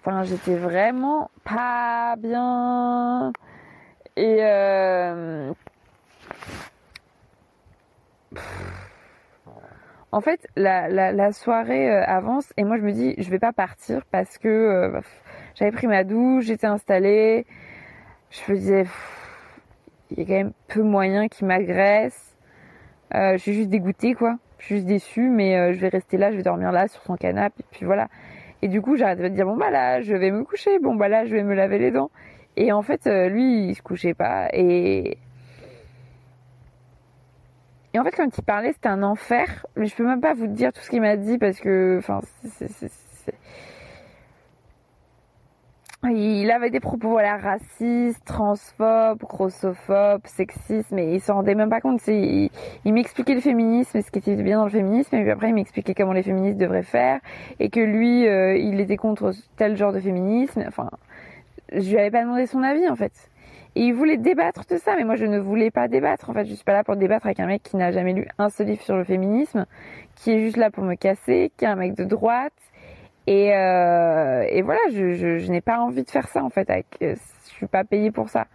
[0.00, 3.32] enfin j'étais vraiment pas bien
[4.16, 5.52] et euh...
[10.12, 14.04] en fait, la, soirée euh, avance et moi je me dis je vais pas partir
[14.10, 15.00] parce que euh,
[15.54, 17.46] j'avais pris ma douche, j'étais installée.
[18.30, 18.84] Je me disais
[20.10, 22.36] il y a quand même peu moyen qu'il m'agresse.
[23.12, 24.36] Je suis juste dégoûtée quoi.
[24.58, 27.16] Je suis juste déçue mais je vais rester là, je vais dormir là sur son
[27.16, 28.08] canapé et puis voilà.
[28.62, 31.08] Et du coup j'arrête de dire bon bah là je vais me coucher, bon bah
[31.08, 32.10] là je vais me laver les dents.
[32.60, 34.48] Et en fait, euh, lui, il se couchait pas.
[34.52, 35.16] Et
[37.94, 39.66] et en fait, quand il parlait, c'était un enfer.
[39.76, 42.20] Mais je peux même pas vous dire tout ce qu'il m'a dit parce que, enfin,
[46.04, 51.80] il avait des propos voilà racistes, transphobes, grossophobes, sexistes, mais il s'en rendait même pas
[51.80, 52.06] compte.
[52.08, 52.50] Il,
[52.84, 55.54] m'expliquait le féminisme et ce qui était bien dans le féminisme, et puis après il
[55.54, 57.20] m'expliquait comment les féministes devraient faire
[57.58, 60.62] et que lui, euh, il était contre tel genre de féminisme.
[60.68, 60.90] Enfin,
[61.72, 63.12] je lui avais pas demandé son avis en fait.
[63.76, 66.30] Et il voulait débattre de ça, mais moi je ne voulais pas débattre.
[66.30, 68.26] En fait, je suis pas là pour débattre avec un mec qui n'a jamais lu
[68.38, 69.66] un seul livre sur le féminisme,
[70.16, 72.52] qui est juste là pour me casser, qui est un mec de droite.
[73.26, 76.68] Et, euh, voilà, je, n'ai pas envie de faire ça en fait.
[76.68, 78.46] Avec, euh, je suis pas payée pour ça.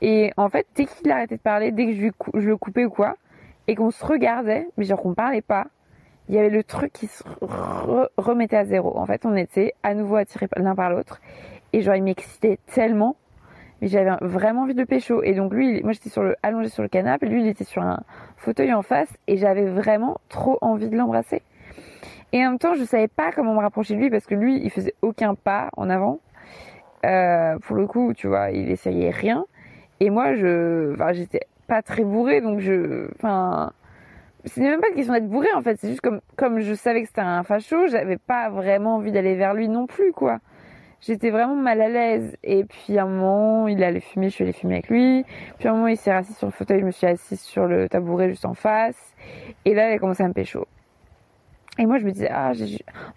[0.00, 3.16] Et en fait, dès qu'il arrêtait de parler, dès que je le coupais ou quoi,
[3.68, 5.66] et qu'on se regardait, mais genre qu'on parlait pas,
[6.30, 7.22] il y avait le truc qui se
[8.16, 8.96] remettait à zéro.
[8.96, 11.20] En fait, on était à nouveau attirés l'un par l'autre.
[11.72, 13.16] Et genre, il m'excitait tellement.
[13.80, 15.22] Mais j'avais vraiment envie de pécho.
[15.22, 17.82] Et donc lui, moi j'étais sur le, allongé sur le canapé, lui il était sur
[17.82, 18.00] un
[18.36, 21.42] fauteuil en face et j'avais vraiment trop envie de l'embrasser.
[22.32, 24.60] Et en même temps, je savais pas comment me rapprocher de lui parce que lui,
[24.62, 26.20] il faisait aucun pas en avant.
[27.06, 29.46] Euh, pour le coup, tu vois, il essayait rien.
[29.98, 33.72] Et moi, je, enfin, j'étais pas très bourrée, donc je, enfin,
[34.44, 35.78] c'est même pas une question d'être bourré en fait.
[35.80, 39.34] C'est juste comme, comme je savais que c'était un facho, j'avais pas vraiment envie d'aller
[39.34, 40.38] vers lui non plus, quoi
[41.00, 42.36] j'étais vraiment mal à l'aise.
[42.42, 45.24] Et puis un moment, il allait fumer, je suis allée fumer avec lui.
[45.58, 47.88] Puis un moment, il s'est assis sur le fauteuil, je me suis assise sur le
[47.88, 49.14] tabouret juste en face.
[49.64, 50.66] Et là, il a commencé à me pécho.
[51.78, 52.52] Et moi, je me disais, ah,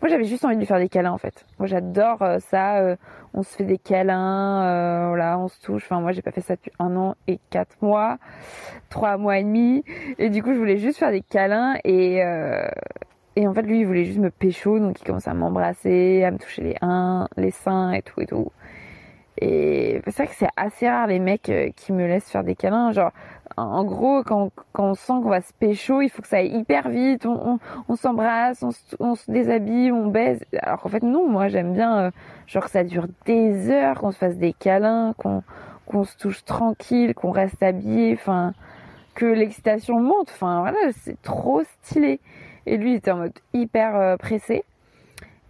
[0.01, 1.45] moi, j'avais juste envie de lui faire des câlins, en fait.
[1.59, 2.77] Moi, j'adore euh, ça.
[2.77, 2.95] Euh,
[3.33, 5.83] on se fait des câlins, euh, voilà, on se touche.
[5.83, 8.19] Enfin, moi, j'ai pas fait ça depuis un an et quatre mois,
[8.89, 9.83] trois mois et demi.
[10.17, 12.23] Et du coup, je voulais juste faire des câlins et,
[13.35, 16.31] et en fait, lui, il voulait juste me pécho, donc il commençait à m'embrasser, à
[16.31, 18.51] me toucher les, uns, les seins et tout et tout.
[19.39, 22.55] Et c'est vrai que c'est assez rare les mecs euh, qui me laissent faire des
[22.55, 22.91] câlins.
[22.91, 23.11] Genre,
[23.57, 26.55] en gros, quand, quand on sent qu'on va se pécho, il faut que ça aille
[26.55, 27.25] hyper vite.
[27.25, 28.69] On, on, s'embrasse, on,
[28.99, 30.43] on, se déshabille, on baise.
[30.59, 32.11] Alors qu'en fait, non, moi j'aime bien, euh,
[32.45, 35.43] genre que ça dure des heures, qu'on se fasse des câlins, qu'on
[35.85, 38.53] qu'on se touche tranquille, qu'on reste habillé, enfin,
[39.15, 40.29] que l'excitation monte.
[40.31, 42.19] Enfin, voilà, c'est trop stylé.
[42.65, 44.63] Et lui, il était en mode hyper euh, pressé.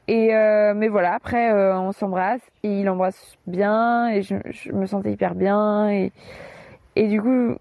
[0.08, 4.36] Et euh, mais voilà, après euh, on s'embrasse et il embrasse bien et je,
[4.74, 6.12] me sentais hyper bien et
[6.98, 7.56] et du coup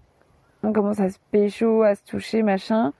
[0.61, 2.91] on commence à se pécho, à se toucher machin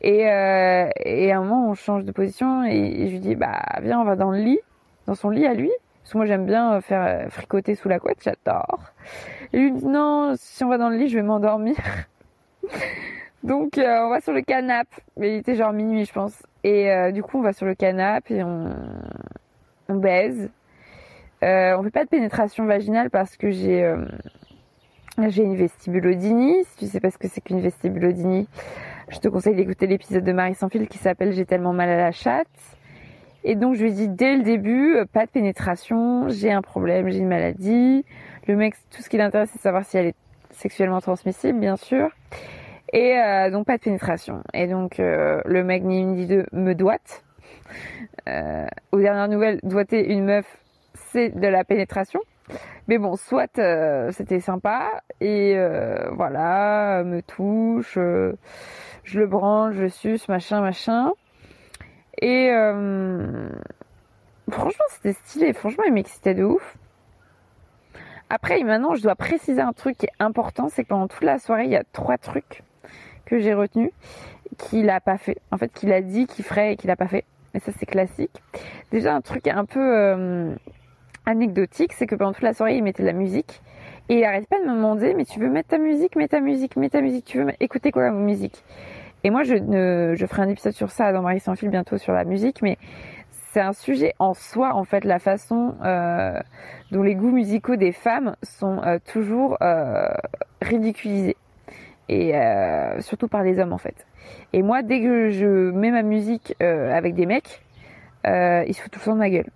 [0.00, 3.62] Et, euh, et à un moment, on change de position et, je lui dis, bah,
[3.82, 4.58] viens, on va dans le lit,
[5.06, 5.70] dans son lit à lui.
[6.02, 8.80] Parce que moi, j'aime bien faire fricoter sous la couette, j'adore.
[9.52, 11.76] Et lui dit, non, si on va dans le lit, je vais m'endormir.
[13.44, 14.96] Donc, on va sur le canapé.
[15.16, 16.42] Mais il était genre minuit, je pense.
[16.64, 18.74] Et du coup, on va sur le canapé et on,
[19.88, 20.50] baise.
[21.44, 24.06] Euh, on fait pas de pénétration vaginale parce que j'ai euh,
[25.28, 26.64] j'ai une vestibulodynie.
[26.64, 28.48] Si tu sais pas ce que c'est qu'une vestibulodynie,
[29.10, 31.96] je te conseille d'écouter l'épisode de Marie sans fil qui s'appelle J'ai tellement mal à
[31.96, 32.48] la chatte.
[33.42, 37.10] Et donc je lui dit dès le début, euh, pas de pénétration, j'ai un problème,
[37.10, 38.06] j'ai une maladie.
[38.46, 40.16] Le mec, tout ce qui l'intéresse, c'est de savoir si elle est
[40.50, 42.08] sexuellement transmissible, bien sûr.
[42.92, 44.42] Et euh, donc pas de pénétration.
[44.52, 47.24] Et donc le mec ni une ni deux me doite.
[48.26, 50.46] aux dernières nouvelles, doiter une meuf,
[50.94, 52.20] c'est de la pénétration.
[52.88, 58.34] Mais bon, soit euh, c'était sympa et euh, voilà, me touche, euh,
[59.04, 61.12] je le branche, je suce, machin, machin.
[62.20, 62.50] Et
[64.50, 65.52] franchement, c'était stylé.
[65.52, 66.76] Franchement, il m'excitait de ouf.
[68.30, 71.38] Après, maintenant, je dois préciser un truc qui est important, c'est que pendant toute la
[71.38, 72.62] soirée, il y a trois trucs
[73.26, 73.90] que j'ai retenus
[74.58, 75.38] qu'il a pas fait.
[75.50, 77.24] En fait, qu'il a dit qu'il ferait et qu'il a pas fait.
[77.54, 78.42] Et ça, c'est classique.
[78.90, 80.54] Déjà, un truc un peu
[81.26, 83.62] anecdotique, c'est que pendant toute la soirée, il mettait de la musique.
[84.08, 86.40] Et il arrête pas de me demander, mais tu veux mettre ta musique, mets ta
[86.40, 88.62] musique, mets ta musique, tu veux écouter quoi comme musique?
[89.22, 91.96] Et moi, je, ne, je ferai un épisode sur ça dans Marie sans fil bientôt
[91.96, 92.76] sur la musique, mais
[93.30, 96.38] c'est un sujet en soi, en fait, la façon euh,
[96.90, 100.08] dont les goûts musicaux des femmes sont euh, toujours euh,
[100.60, 101.36] ridiculisés.
[102.08, 102.34] Et
[103.00, 104.06] surtout par les hommes, en fait.
[104.52, 107.62] Et moi, dès que je mets ma musique avec des mecs,
[108.26, 109.50] ils se foutent tout le temps de ma gueule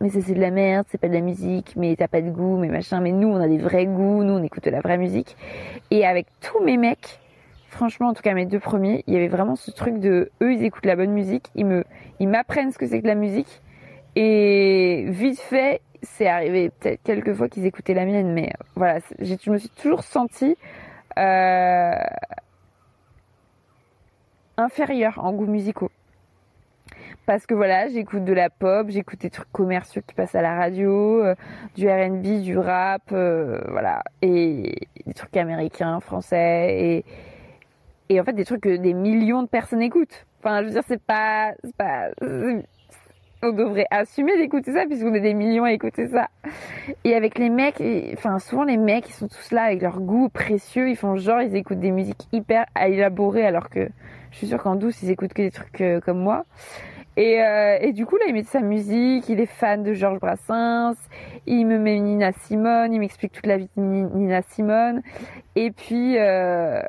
[0.00, 2.30] mais ça c'est de la merde, c'est pas de la musique, mais t'as pas de
[2.30, 3.00] goût, mais machin.
[3.00, 5.36] Mais nous, on a des vrais goûts, nous, on écoute de la vraie musique.
[5.90, 7.20] Et avec tous mes mecs,
[7.68, 10.52] franchement, en tout cas mes deux premiers, il y avait vraiment ce truc de eux,
[10.52, 11.84] ils écoutent la bonne musique, ils me,
[12.18, 13.60] ils m'apprennent ce que c'est que la musique.
[14.16, 19.50] Et vite fait, c'est arrivé peut-être quelques fois qu'ils écoutaient la mienne, mais voilà, je
[19.50, 20.56] me suis toujours sentie
[21.18, 21.94] euh,
[24.56, 25.90] inférieure en goûts musicaux
[27.30, 30.56] parce que voilà, j'écoute de la pop, j'écoute des trucs commerciaux qui passent à la
[30.56, 31.36] radio, euh,
[31.76, 37.04] du R&B, du rap, euh, voilà, et des trucs américains, français, et
[38.08, 40.26] et en fait des trucs que des millions de personnes écoutent.
[40.40, 41.52] Enfin, je veux dire, c'est pas,
[43.42, 46.28] on devrait assumer d'écouter ça puisqu'on est des millions à écouter ça.
[47.04, 50.28] Et avec les mecs, enfin souvent les mecs ils sont tous là avec leur goût
[50.28, 53.88] précieux, ils font genre ils écoutent des musiques hyper élaborées alors que
[54.30, 56.44] je suis sûre qu'en douce ils écoutent que des trucs euh, comme moi.
[57.16, 60.20] Et, euh, et, du coup, là, il met sa musique, il est fan de Georges
[60.20, 60.96] Brassens,
[61.46, 65.02] il me met Nina Simone, il m'explique toute la vie de Nina Simone.
[65.56, 66.80] Et puis, euh,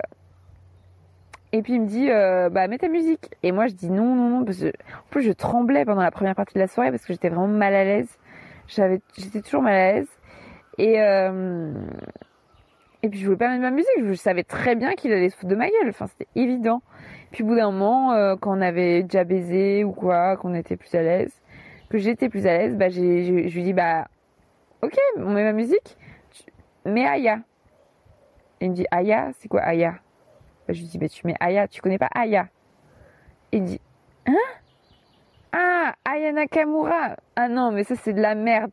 [1.54, 3.32] et puis il me dit, euh, bah, mets ta musique.
[3.44, 6.12] Et moi, je dis non, non, non, parce que, en plus, je tremblais pendant la
[6.12, 8.18] première partie de la soirée parce que j'étais vraiment mal à l'aise.
[8.68, 10.10] J'avais, j'étais toujours mal à l'aise.
[10.78, 11.74] Et, euh,
[13.04, 15.36] et puis, je voulais pas mettre ma musique, je savais très bien qu'il allait se
[15.36, 15.90] foutre de ma gueule.
[15.90, 16.82] Enfin, c'était évident.
[17.32, 20.76] Puis au bout d'un moment, euh, quand on avait déjà baisé ou quoi, qu'on était
[20.76, 21.34] plus à l'aise,
[21.90, 24.08] que j'étais plus à l'aise, bah j'ai, je, lui dis bah
[24.82, 25.98] ok, on met ma musique,
[26.86, 27.40] mets Aya.
[28.60, 29.96] Et il me dit Aya, c'est quoi Aya?
[30.72, 32.48] Je lui dis bah tu mets Aya, tu connais pas Aya?
[33.52, 33.82] Il dit
[34.26, 34.34] hein?
[35.52, 38.72] Ah Aya Nakamura Ah non mais ça c'est de la merde.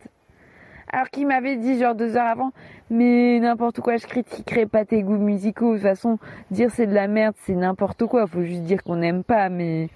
[0.91, 2.53] Alors qu'il m'avait dit genre deux heures avant,
[2.89, 5.73] mais n'importe quoi, je critiquerai pas tes goûts musicaux.
[5.73, 6.19] De toute façon,
[6.51, 8.27] dire c'est de la merde, c'est n'importe quoi.
[8.27, 9.91] Faut juste dire qu'on n'aime pas, mais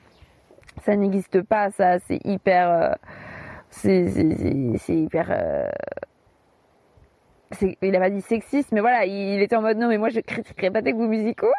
[0.83, 1.71] ça n'existe pas.
[1.71, 2.93] Ça, c'est hyper, euh,
[3.71, 4.05] c'est
[4.89, 5.29] hyper.
[5.31, 5.71] Euh,
[7.83, 10.21] il a pas dit sexiste, mais voilà, il, était en mode non, mais moi je
[10.21, 11.53] critiquerai pas tes goûts musicaux.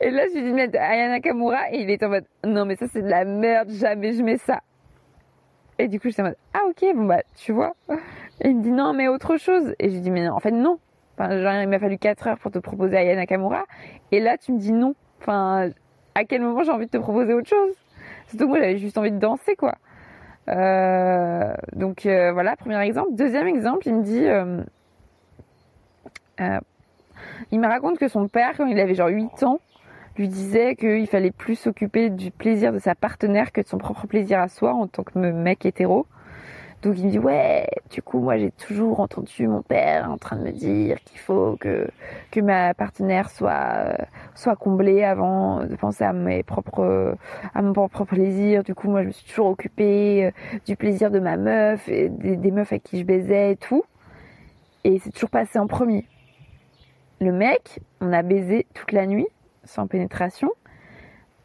[0.00, 2.76] Et là, je lui dis mettre Ayana Kamura et il est en mode non, mais
[2.76, 4.60] ça c'est de la merde, jamais je mets ça.
[5.78, 7.74] Et du coup, j'étais en mode ah ok, bon bah tu vois.
[8.40, 9.74] Et il me dit non, mais autre chose.
[9.78, 10.78] Et j'ai dit mais en fait non.
[11.18, 13.64] Enfin, genre, il m'a fallu 4 heures pour te proposer Aya Nakamura.
[14.12, 14.94] Et là, tu me dis non.
[15.20, 15.70] Enfin,
[16.14, 17.74] à quel moment j'ai envie de te proposer autre chose?
[18.26, 19.74] Surtout que moi, j'avais juste envie de danser, quoi.
[20.48, 23.10] Euh, donc euh, voilà, premier exemple.
[23.12, 24.26] Deuxième exemple, il me dit...
[24.26, 24.62] Euh,
[27.50, 29.60] il me raconte que son père, quand il avait genre 8 ans,
[30.16, 34.06] lui disait qu'il fallait plus s'occuper du plaisir de sa partenaire que de son propre
[34.06, 36.06] plaisir à soi en tant que mec hétéro.
[36.82, 40.34] Donc il me dit ouais, du coup moi j'ai toujours entendu mon père en train
[40.36, 41.86] de me dire qu'il faut que
[42.32, 43.94] que ma partenaire soit euh,
[44.34, 47.16] soit comblée avant de penser à mes propres
[47.54, 48.64] à mon propre plaisir.
[48.64, 50.30] Du coup moi je me suis toujours occupée euh,
[50.66, 53.84] du plaisir de ma meuf et des, meufs avec qui je baisais et tout.
[54.82, 56.04] Et c'est toujours passé en premier.
[57.22, 59.28] Le mec, on a baisé toute la nuit
[59.62, 60.50] sans pénétration.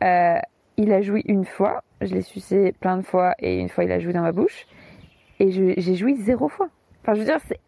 [0.03, 0.39] Euh,
[0.75, 3.91] il a joui une fois, je l'ai sucé plein de fois et une fois il
[3.91, 4.65] a joui dans ma bouche
[5.39, 6.69] et j'ai joui zéro fois.
[7.03, 7.59] Enfin, je veux dire, c'est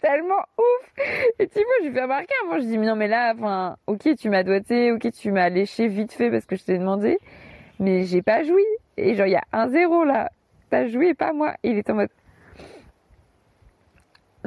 [0.00, 0.92] tellement ouf.
[1.38, 2.34] Et vois, je lui fais remarquer.
[2.46, 5.48] Moi, je dis, mais non, mais là, enfin, ok, tu m'as doigté, ok, tu m'as
[5.48, 7.20] léché vite fait parce que je t'ai demandé,
[7.78, 8.64] mais j'ai pas joui.
[8.96, 10.32] Et genre, il y a un zéro là.
[10.70, 11.54] T'as joué et pas moi.
[11.62, 12.10] Il est en mode,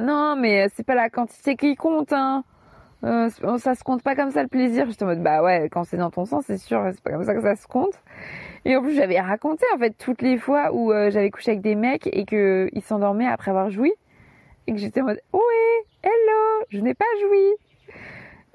[0.00, 2.44] non, mais c'est pas la quantité qui compte, hein.
[3.02, 4.86] Euh, ça se compte pas comme ça le plaisir.
[4.88, 7.24] J'étais en mode bah ouais, quand c'est dans ton sens, c'est sûr, c'est pas comme
[7.24, 7.94] ça que ça se compte.
[8.64, 11.62] Et en plus, j'avais raconté en fait toutes les fois où euh, j'avais couché avec
[11.62, 13.92] des mecs et que ils s'endormaient après avoir joui
[14.66, 17.56] et que j'étais en mode ouais, hello, je n'ai pas joui.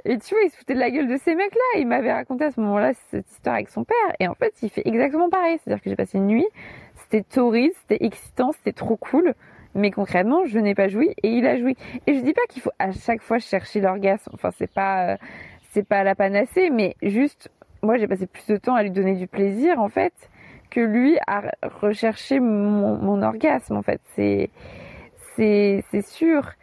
[0.07, 1.79] Et tu vois, il se foutait de la gueule de ces mecs-là.
[1.79, 4.15] Il m'avait raconté à ce moment-là cette histoire avec son père.
[4.19, 5.57] Et en fait, il fait exactement pareil.
[5.63, 6.47] C'est-à-dire que j'ai passé une nuit,
[6.95, 9.33] c'était torride, c'était excitant, c'était trop cool.
[9.75, 11.75] Mais concrètement, je n'ai pas joui et il a joui.
[12.07, 14.31] Et je dis pas qu'il faut à chaque fois chercher l'orgasme.
[14.33, 15.17] Enfin, c'est pas, euh,
[15.71, 17.51] c'est pas la panacée, mais juste,
[17.83, 20.13] moi, j'ai passé plus de temps à lui donner du plaisir, en fait,
[20.71, 21.43] que lui à
[21.81, 23.99] rechercher mon, orgasme, en fait.
[24.15, 24.49] C'est,
[25.35, 26.53] c'est, c'est sûr.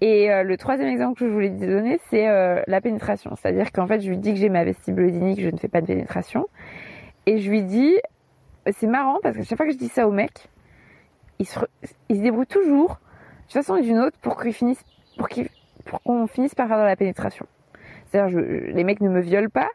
[0.00, 3.34] Et euh, le troisième exemple que je voulais te donner, c'est euh, la pénétration.
[3.34, 5.80] C'est-à-dire qu'en fait, je lui dis que j'ai ma vestibulodynie, que je ne fais pas
[5.80, 6.46] de pénétration.
[7.26, 7.96] Et je lui dis,
[8.70, 10.48] c'est marrant parce que chaque fois que je dis ça au mec,
[11.40, 13.00] il se, se débrouille toujours,
[13.48, 14.84] d'une façon ou d'une autre, pour qu'ils finissent,
[15.16, 15.28] pour
[16.02, 17.46] qu'on finisse par faire de la pénétration.
[18.06, 19.68] C'est-à-dire, les mecs ne me violent pas,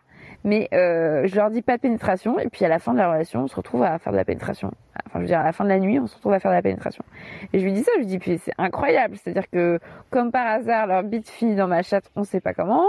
[0.43, 3.09] mais euh, je leur dis pas de pénétration, et puis à la fin de la
[3.09, 4.71] relation, on se retrouve à faire de la pénétration.
[5.07, 6.51] Enfin, je veux dire, à la fin de la nuit, on se retrouve à faire
[6.51, 7.03] de la pénétration.
[7.51, 9.79] Et je lui dis ça, je lui dis, puis c'est incroyable, c'est-à-dire que,
[10.11, 12.85] comme par hasard, leur bite finit dans ma chatte, on sait pas comment,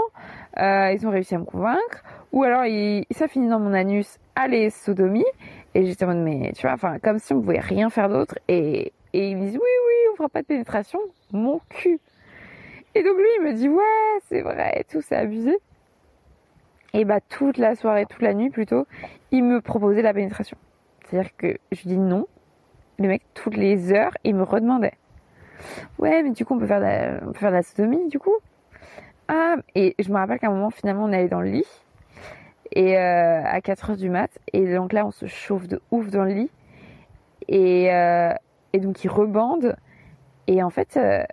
[0.59, 4.19] euh, ils ont réussi à me convaincre, ou alors il, ça finit dans mon anus,
[4.35, 5.25] allez, sodomie,
[5.77, 8.39] et j'étais en mode, mais tu vois, enfin, comme si on pouvait rien faire d'autre.
[8.47, 10.99] Et, et ils me disent, oui, oui, on fera pas de pénétration.
[11.31, 11.99] Mon cul.
[12.95, 15.55] Et donc lui, il me dit, ouais, c'est vrai, tout, c'est abusé.
[16.93, 18.87] Et bah, toute la soirée, toute la nuit plutôt,
[19.29, 20.57] il me proposait la pénétration.
[21.05, 22.25] C'est-à-dire que je dis non.
[22.97, 24.97] Le mec, toutes les heures, il me redemandait.
[25.99, 28.33] Ouais, mais du coup, on peut faire de la, on peut faire sodomie, du coup.
[29.27, 31.67] Ah, et je me rappelle qu'à un moment, finalement, on allait dans le lit
[32.77, 34.29] et euh, à 4 heures du mat.
[34.53, 36.51] Et donc là, on se chauffe de ouf dans le lit.
[37.47, 38.31] Et, euh,
[38.71, 39.75] et donc il rebande.
[40.45, 41.23] Et en fait, euh,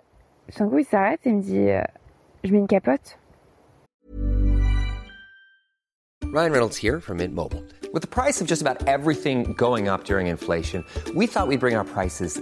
[0.57, 1.83] d'un coup, il s'arrête et me dit euh,
[2.43, 3.19] Je mets une capote.
[6.33, 7.63] Ryan Reynolds here from Mint Mobile.
[7.93, 10.83] With the price of just about everything going up during inflation,
[11.13, 12.41] we thought we'd bring our prices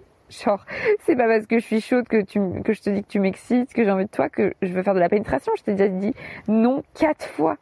[0.31, 0.65] Genre,
[1.01, 3.19] c'est pas parce que je suis chaude que, tu, que je te dis que tu
[3.19, 5.51] m'excites, que j'ai envie de toi, que je veux faire de la pénétration.
[5.57, 6.13] Je t'ai déjà dit
[6.47, 7.57] non quatre fois.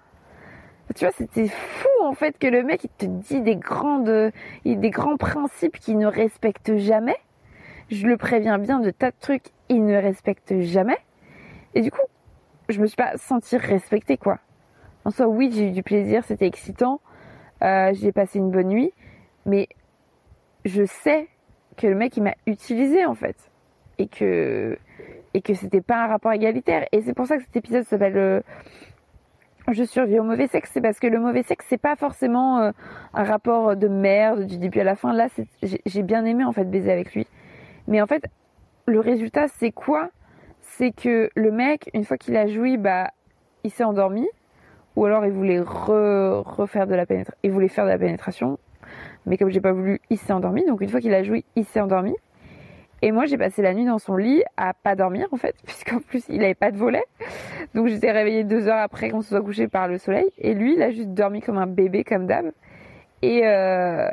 [0.95, 4.31] Tu vois, c'était fou en fait que le mec il te dit des grandes,
[4.65, 7.17] des grands principes qu'il ne respecte jamais.
[7.89, 10.97] Je le préviens bien de tas de trucs, il ne respecte jamais.
[11.75, 12.01] Et du coup,
[12.69, 14.39] je me suis pas sentie respectée quoi.
[15.05, 17.01] En soi, oui, j'ai eu du plaisir, c'était excitant,
[17.63, 18.91] euh, j'ai passé une bonne nuit,
[19.45, 19.69] mais
[20.65, 21.27] je sais
[21.79, 23.35] que le mec il m'a utilisé en fait.
[23.97, 24.77] Et que
[25.33, 26.85] et que c'était pas un rapport égalitaire.
[26.91, 28.41] Et c'est pour ça que cet épisode s'appelle euh,
[29.71, 30.71] je survis au mauvais sexe.
[30.73, 32.71] C'est parce que le mauvais sexe c'est pas forcément euh,
[33.13, 35.13] un rapport de merde du début à la fin.
[35.13, 35.27] Là
[35.61, 37.25] j'ai bien aimé en fait baiser avec lui.
[37.87, 38.23] Mais en fait
[38.85, 40.09] le résultat c'est quoi?
[40.61, 43.11] C'est que le mec une fois qu'il a joui bah
[43.63, 44.27] il s'est endormi.
[44.95, 48.57] Ou alors il voulait refaire de la pénétration il voulait faire de la pénétration
[49.25, 50.65] mais comme j'ai pas voulu, il s'est endormi.
[50.65, 52.15] Donc une fois qu'il a joué, il s'est endormi.
[53.01, 55.99] Et moi, j'ai passé la nuit dans son lit à pas dormir en fait, puisqu'en
[55.99, 57.03] plus il avait pas de volet.
[57.73, 60.25] Donc j'étais réveillée deux heures après qu'on se soit couché par le soleil.
[60.37, 62.51] Et lui, il a juste dormi comme un bébé, comme d'hab.
[63.21, 64.09] Et, euh,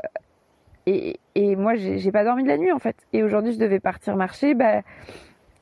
[0.86, 2.96] et, et moi, j'ai pas dormi de la nuit en fait.
[3.12, 4.54] Et aujourd'hui, je devais partir marcher.
[4.54, 4.82] Bah,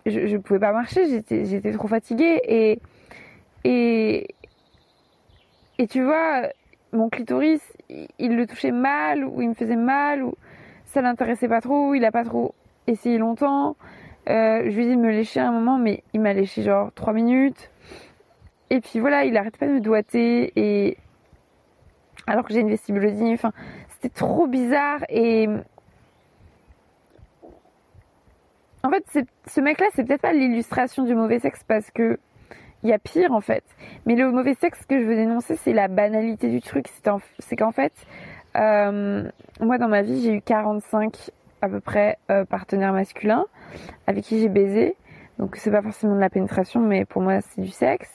[0.07, 1.23] je, je pouvais pas marcher.
[1.29, 2.41] J'étais trop fatiguée.
[2.47, 2.81] Et,
[3.65, 4.29] et,
[5.79, 6.43] et tu vois,
[6.95, 7.61] mon clitoris,
[8.19, 10.35] il, le touchait mal, ou il me faisait mal, ou
[10.85, 12.55] ça l'intéressait pas trop, il a pas trop
[12.87, 13.77] essayé longtemps.
[14.29, 16.93] Euh, je lui ai dit de me lécher un moment, mais il m'a léché genre
[16.95, 17.71] 3 minutes.
[18.71, 20.97] Et puis voilà, il arrête pas de me doiter, et
[22.27, 23.53] alors que j'ai une vestibulodynie, enfin,
[23.89, 25.49] c'était trop bizarre, et
[28.85, 32.19] en fait, ce mec-là, c'est peut-être pas l'illustration du mauvais sexe parce que
[32.85, 33.65] il y a pire en fait.
[34.07, 36.87] Mais le mauvais sexe que je veux dénoncer, c'est la banalité du truc.
[37.39, 37.93] C'est qu'en fait,
[38.57, 39.29] euh,
[39.61, 41.31] moi dans ma vie, j'ai eu 45
[41.63, 43.47] à peu près euh, partenaires masculins
[44.07, 44.97] avec qui j'ai baisé.
[45.39, 48.13] Donc c'est pas forcément de la pénétration, mais pour moi c'est du sexe.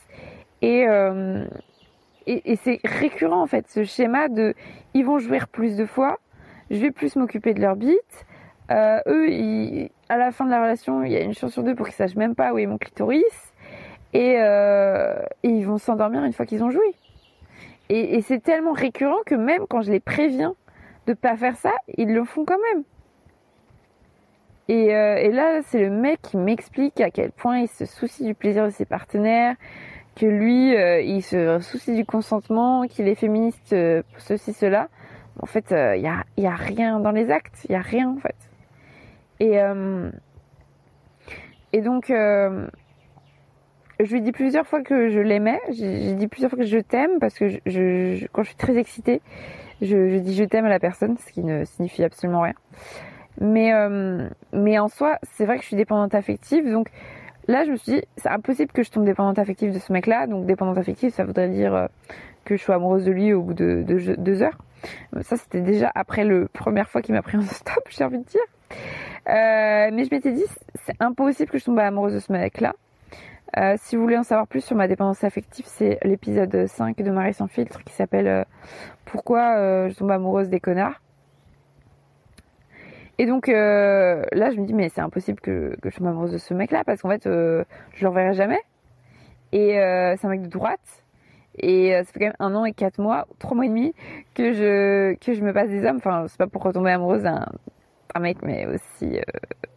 [0.61, 1.45] Et, euh,
[2.27, 4.53] c'est récurrent en fait ce schéma de
[4.93, 6.19] ils vont jouir plus de fois,
[6.69, 8.25] je vais plus m'occuper de leur bite.
[8.71, 11.87] eux, à la fin de la relation, il y a une chance sur deux pour
[11.87, 13.48] qu'ils sachent même pas où est mon clitoris.
[14.15, 16.95] Euh, et, ils vont s'endormir une fois qu'ils ont joué.
[17.89, 20.55] Et, c'est tellement récurrent que même quand je les préviens
[21.07, 22.83] de pas faire ça, ils le font quand même.
[24.67, 28.35] Et, euh, là, c'est le mec qui m'explique à quel point il se soucie du
[28.35, 29.55] plaisir de ses partenaires,
[30.15, 33.75] que lui, euh, il se soucie du consentement, qu'il est féministe,
[34.17, 34.89] ceci, cela.
[35.41, 36.07] En fait, il n'y
[36.47, 38.35] a, a rien dans les actes, il n'y a rien en fait.
[39.39, 39.57] Et,
[41.71, 42.11] et donc,
[43.99, 45.59] je lui dis plusieurs fois que je l'aimais.
[45.71, 49.21] J'ai dit plusieurs fois que je t'aime parce que je, quand je suis très excitée,
[49.81, 52.53] je, dis je t'aime à la personne, ce qui ne signifie absolument rien.
[53.41, 56.69] Mais, euh, mais en soi, c'est vrai que je suis dépendante affective.
[56.69, 56.89] Donc
[57.47, 60.27] là, je me suis dit, c'est impossible que je tombe dépendante affective de ce mec-là.
[60.27, 61.87] Donc dépendante affective, ça voudrait dire euh,
[62.45, 64.57] que je sois amoureuse de lui au bout de, deux heures.
[65.21, 68.23] Ça, c'était déjà après la première fois qu'il m'a pris en stop, j'ai envie de
[68.23, 68.41] dire.
[69.27, 70.45] Euh, mais je m'étais dit,
[70.85, 72.73] c'est impossible que je tombe amoureuse de ce mec-là.
[73.57, 77.11] Euh, si vous voulez en savoir plus sur ma dépendance affective, c'est l'épisode 5 de
[77.11, 78.43] Marie sans filtre qui s'appelle euh,
[79.05, 81.01] Pourquoi euh, je tombe amoureuse des connards.
[83.17, 86.53] Et donc là, je me dis, mais c'est impossible que, je tombe amoureuse de ce
[86.53, 87.65] mec-là parce qu'en fait, je
[88.01, 88.61] le reverrai jamais.
[89.51, 91.03] Et c'est un mec de droite.
[91.57, 93.93] Et ça fait quand même un an et quatre mois, trois mois et demi
[94.35, 95.97] que je, que je me passe des hommes.
[95.97, 97.45] Enfin, c'est pas pour retomber amoureuse d'un
[98.21, 99.19] mec, mais aussi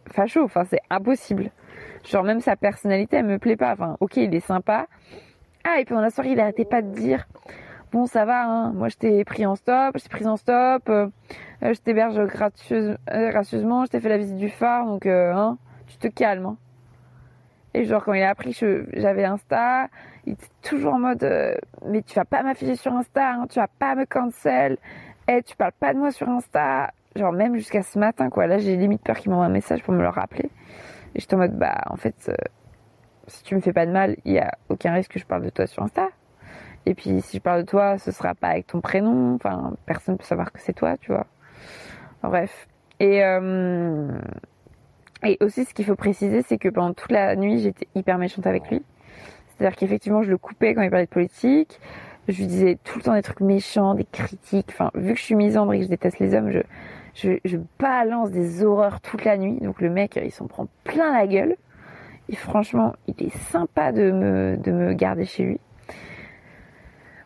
[0.09, 0.41] facho.
[0.45, 1.51] Enfin, c'est impossible.
[2.03, 3.73] Genre même sa personnalité, elle me plaît pas.
[3.73, 4.87] Enfin, ok, il est sympa.
[5.63, 7.25] Ah, et puis dans la soirée, il arrêtait pas de dire
[7.93, 10.89] Bon, ça va, hein, moi je t'ai pris en stop, je t'ai pris en stop,
[10.89, 11.09] euh,
[11.61, 15.59] je t'héberge gracieuse, euh, gracieusement, je t'ai fait la visite du phare, donc euh, hein,
[15.85, 16.47] tu te calmes.
[16.47, 16.57] Hein.
[17.75, 19.89] Et genre quand il a appris que j'avais Insta,
[20.25, 21.23] il était toujours en mode
[21.85, 24.79] mais tu vas pas m'afficher sur Insta, hein, tu vas pas me cancel,
[25.27, 26.91] et eh, tu parles pas de moi sur Insta.
[27.15, 29.93] Genre même jusqu'à ce matin quoi, là j'ai limite peur qu'il m'envoie un message pour
[29.93, 30.49] me le rappeler.
[31.15, 32.35] Et j'étais en mode, bah, en fait, euh,
[33.27, 35.43] si tu me fais pas de mal, il y a aucun risque que je parle
[35.43, 36.09] de toi sur Insta.
[36.85, 39.35] Et puis, si je parle de toi, ce sera pas avec ton prénom.
[39.35, 41.27] Enfin, personne peut savoir que c'est toi, tu vois.
[42.21, 42.67] Bref.
[42.99, 44.07] Et, euh,
[45.23, 48.47] et aussi, ce qu'il faut préciser, c'est que pendant toute la nuit, j'étais hyper méchante
[48.47, 48.83] avec lui.
[49.47, 51.79] C'est-à-dire qu'effectivement, je le coupais quand il parlait de politique.
[52.27, 54.69] Je lui disais tout le temps des trucs méchants, des critiques.
[54.69, 56.59] Enfin, vu que je suis misandre et que je déteste les hommes, je,
[57.13, 59.59] je, balance des horreurs toute la nuit.
[59.61, 61.55] Donc le mec, il s'en prend plein la gueule.
[62.29, 65.59] Et franchement, il est sympa de me, de me garder chez lui.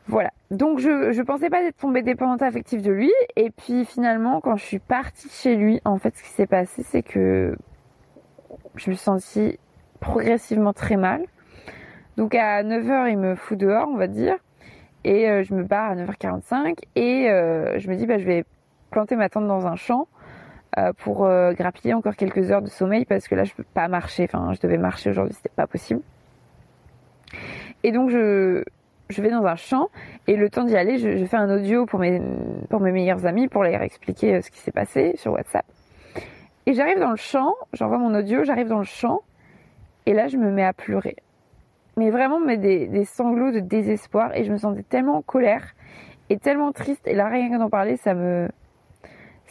[0.07, 0.31] Voilà.
[0.51, 3.11] Donc je, je pensais pas être tombée dépendante affective de lui.
[3.35, 6.83] Et puis finalement, quand je suis partie chez lui, en fait, ce qui s'est passé,
[6.83, 7.55] c'est que
[8.75, 9.59] je me suis sentie
[9.99, 11.25] progressivement très mal.
[12.17, 14.37] Donc à 9h, il me fout dehors, on va dire.
[15.03, 18.43] Et euh, je me barre à 9h45 et euh, je me dis bah je vais
[18.89, 20.07] planter ma tente dans un champ
[20.77, 23.87] euh, pour euh, grappiller encore quelques heures de sommeil parce que là je peux pas
[23.87, 24.23] marcher.
[24.23, 26.01] Enfin, je devais marcher aujourd'hui, c'était pas possible.
[27.83, 28.63] Et donc je,
[29.09, 29.89] je vais dans un champ
[30.27, 32.21] et le temps d'y aller, je, fais un audio pour mes,
[32.69, 35.65] pour mes meilleurs amis pour leur expliquer euh, ce qui s'est passé sur WhatsApp.
[36.65, 39.21] Et j'arrive dans le champ, j'envoie mon audio, j'arrive dans le champ
[40.05, 41.15] et là je me mets à pleurer.
[41.95, 45.73] Mais vraiment mais des, sanglots de désespoir et je me sentais tellement en colère
[46.29, 48.49] et tellement triste et là rien qu'en d'en parler ça me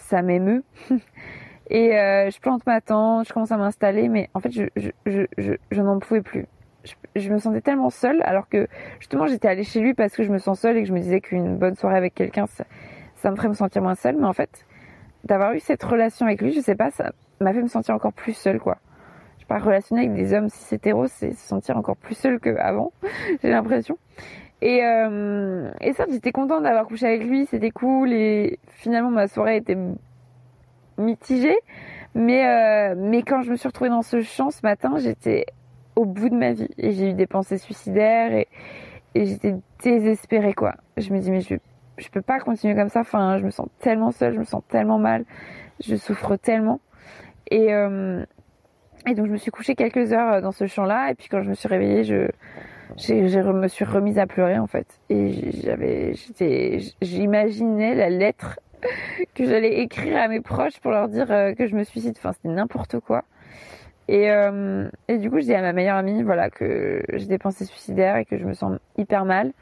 [0.07, 0.65] ça m'émeut.
[1.71, 4.91] et euh, je plante ma tente, je commence à m'installer, mais en fait, je, je,
[5.07, 6.47] je, je, n'en pouvais plus.
[7.17, 8.69] Je, me sentais tellement seule, alors que
[9.01, 11.01] justement, j'étais allée chez lui parce que je me sens seule et que je me
[11.01, 12.65] disais qu'une bonne soirée avec quelqu'un, ça,
[13.17, 14.17] ça, me ferait me sentir moins seule.
[14.17, 14.65] Mais en fait,
[15.25, 18.13] d'avoir eu cette relation avec lui, je sais pas, ça m'a fait me sentir encore
[18.13, 18.79] plus seule, quoi.
[19.41, 22.93] Je pas relationner avec des hommes cis hétéros, c'est se sentir encore plus seule qu'avant,
[23.43, 23.99] j'ai l'impression.
[24.63, 28.13] Et, euh, et ça, j'étais contente d'avoir couché avec lui, c'était cool.
[28.13, 29.77] Et finalement, ma soirée était
[30.99, 31.59] mitigée.
[32.15, 35.45] Mais, euh, mais quand je me suis retrouvée dans ce champ ce matin, j'étais
[35.97, 36.69] au bout de ma vie.
[36.79, 38.49] Et j'ai eu des pensées suicidaires et,
[39.15, 40.75] j'étais désespérée, quoi.
[40.97, 41.57] Je me dis, mais je
[41.99, 43.01] je peux pas continuer comme ça.
[43.01, 45.25] Enfin, je me sens tellement seule, je me sens tellement mal,
[45.83, 46.81] je souffre tellement.
[47.51, 48.25] Et, euh,
[49.07, 51.11] et donc je me suis couchée quelques heures dans ce champ-là.
[51.11, 52.29] Et puis quand je me suis réveillée, je,
[52.97, 54.87] je me suis remise à pleurer en fait.
[55.11, 58.59] Et j'avais, j'étais, j'imaginais la lettre
[59.35, 62.15] que j'allais écrire à mes proches pour leur dire euh, que je me suicide.
[62.17, 63.25] Enfin, c'était n'importe quoi.
[64.09, 67.39] Et, euh, et du coup, je dis à ma meilleure amie, voilà, que j'ai des
[67.39, 69.53] pensées suicidaires et que je me sens hyper mal.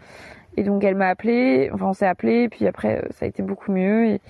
[0.57, 3.43] Et donc, elle m'a appelé, enfin, on s'est appelé, puis après, euh, ça a été
[3.43, 4.07] beaucoup mieux.
[4.07, 4.21] Et,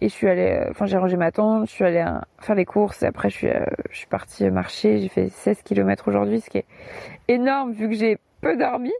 [0.00, 2.04] et je suis allée, enfin, j'ai rangé ma tente, je suis allée
[2.38, 3.48] faire les courses, et après, je suis,
[3.90, 4.98] je suis partie marcher.
[4.98, 6.66] J'ai fait 16 km aujourd'hui, ce qui est
[7.28, 8.92] énorme vu que j'ai peu dormi.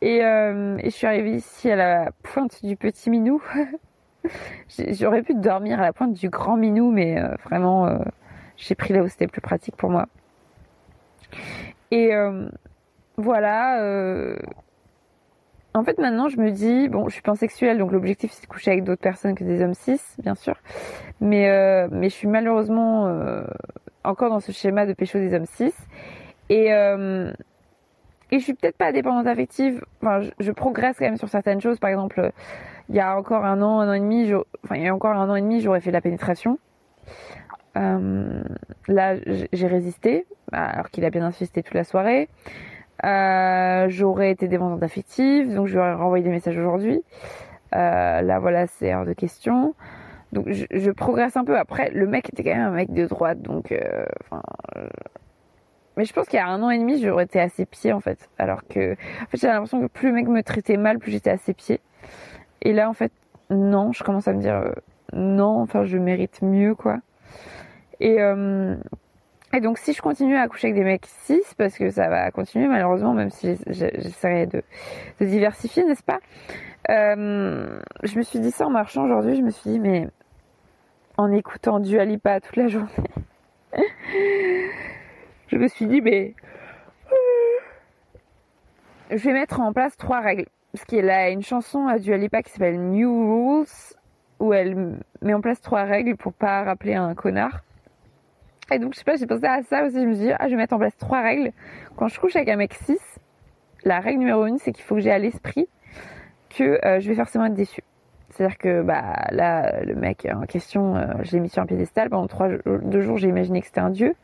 [0.00, 3.40] Et, et je suis arrivée ici à la pointe du petit minou.
[4.78, 7.98] J'aurais pu dormir à la pointe du grand minou, mais euh, vraiment, euh,
[8.56, 10.06] j'ai pris là où c'était plus pratique pour moi.
[11.90, 12.48] Et euh,
[13.16, 13.78] voilà.
[15.74, 18.72] En fait, maintenant, je me dis, bon, je suis pansexuelle, donc l'objectif c'est de coucher
[18.72, 20.54] avec d'autres personnes que des hommes cis, bien sûr.
[21.20, 23.10] Mais, mais je suis malheureusement
[24.04, 25.72] encore dans ce schéma de pécho des hommes cis.
[26.50, 26.70] Et,
[28.32, 29.84] et je suis peut-être pas dépendante affective.
[30.00, 31.78] Enfin, je, progresse quand même sur certaines choses.
[31.78, 32.32] Par exemple,
[32.88, 34.32] il y a encore un an, un an et demi,
[34.64, 36.58] enfin il y a encore un an et demi, j'aurais fait la pénétration.
[37.76, 38.42] Euh,
[38.88, 39.14] là,
[39.52, 42.28] j'ai résisté, alors qu'il a bien insisté toute la soirée.
[43.04, 47.02] Euh, j'aurais été dépendante affective, donc je lui aurais renvoyé des messages aujourd'hui.
[47.74, 49.74] Euh, là, voilà, c'est hors de question.
[50.32, 51.58] Donc, je, progresse un peu.
[51.58, 54.06] Après, le mec était quand même un mec de droite, donc, euh,
[55.96, 57.92] mais je pense qu'il y a un an et demi, j'aurais été à ses pieds
[57.92, 58.30] en fait.
[58.38, 61.30] Alors que, en fait, j'ai l'impression que plus le mec me traitait mal, plus j'étais
[61.30, 61.80] à ses pieds.
[62.62, 63.12] Et là, en fait,
[63.50, 64.72] non, je commence à me dire euh,
[65.12, 66.98] non, enfin, je mérite mieux, quoi.
[68.00, 68.76] Et, euh,
[69.52, 72.30] et donc, si je continue à coucher avec des mecs cis, parce que ça va
[72.30, 74.62] continuer malheureusement, même si j'essaierai de,
[75.20, 76.20] de, diversifier, n'est-ce pas
[76.88, 80.08] euh, Je me suis dit ça en marchant aujourd'hui, je me suis dit, mais
[81.18, 82.88] en écoutant du Alipa toute la journée,
[85.52, 86.34] je me suis dit, mais
[89.10, 92.42] je vais mettre en place trois règles parce qu'elle a une chanson à Dua Lipa
[92.42, 93.66] qui s'appelle New Rules
[94.40, 97.60] où elle met en place trois règles pour pas rappeler un connard.
[98.72, 100.46] Et donc je sais pas, j'ai pensé à ça aussi, je me suis dit ah
[100.46, 101.52] je vais mettre en place trois règles.
[101.96, 102.98] Quand je couche avec un mec 6,
[103.84, 105.68] la règle numéro une c'est qu'il faut que j'ai à l'esprit
[106.48, 107.82] que euh, je vais forcément être déçue.
[108.32, 112.10] C'est-à-dire que bah là le mec en question, euh, je l'ai mis sur un piédestal
[112.10, 114.14] pendant trois deux jours, j'ai imaginé que c'était un dieu.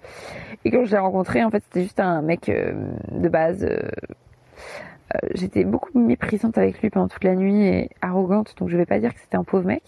[0.65, 2.73] Et quand je l'ai rencontré, en fait c'était juste un mec euh,
[3.13, 8.69] de base euh, j'étais beaucoup méprisante avec lui pendant toute la nuit et arrogante, donc
[8.69, 9.83] je vais pas dire que c'était un pauvre mec.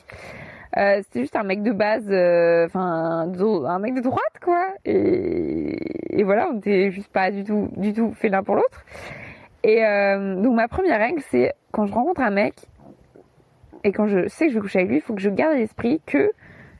[0.77, 4.69] Euh, c'était juste un mec de base, euh, enfin un mec de droite quoi.
[4.85, 8.85] Et, voilà, on était juste pas du tout, du tout fait l'un pour l'autre.
[9.65, 12.55] Et euh, donc ma première règle, c'est quand je rencontre un mec
[13.85, 15.55] et quand je sais que je vais coucher avec lui, il faut que je garde
[15.55, 16.33] à l'esprit que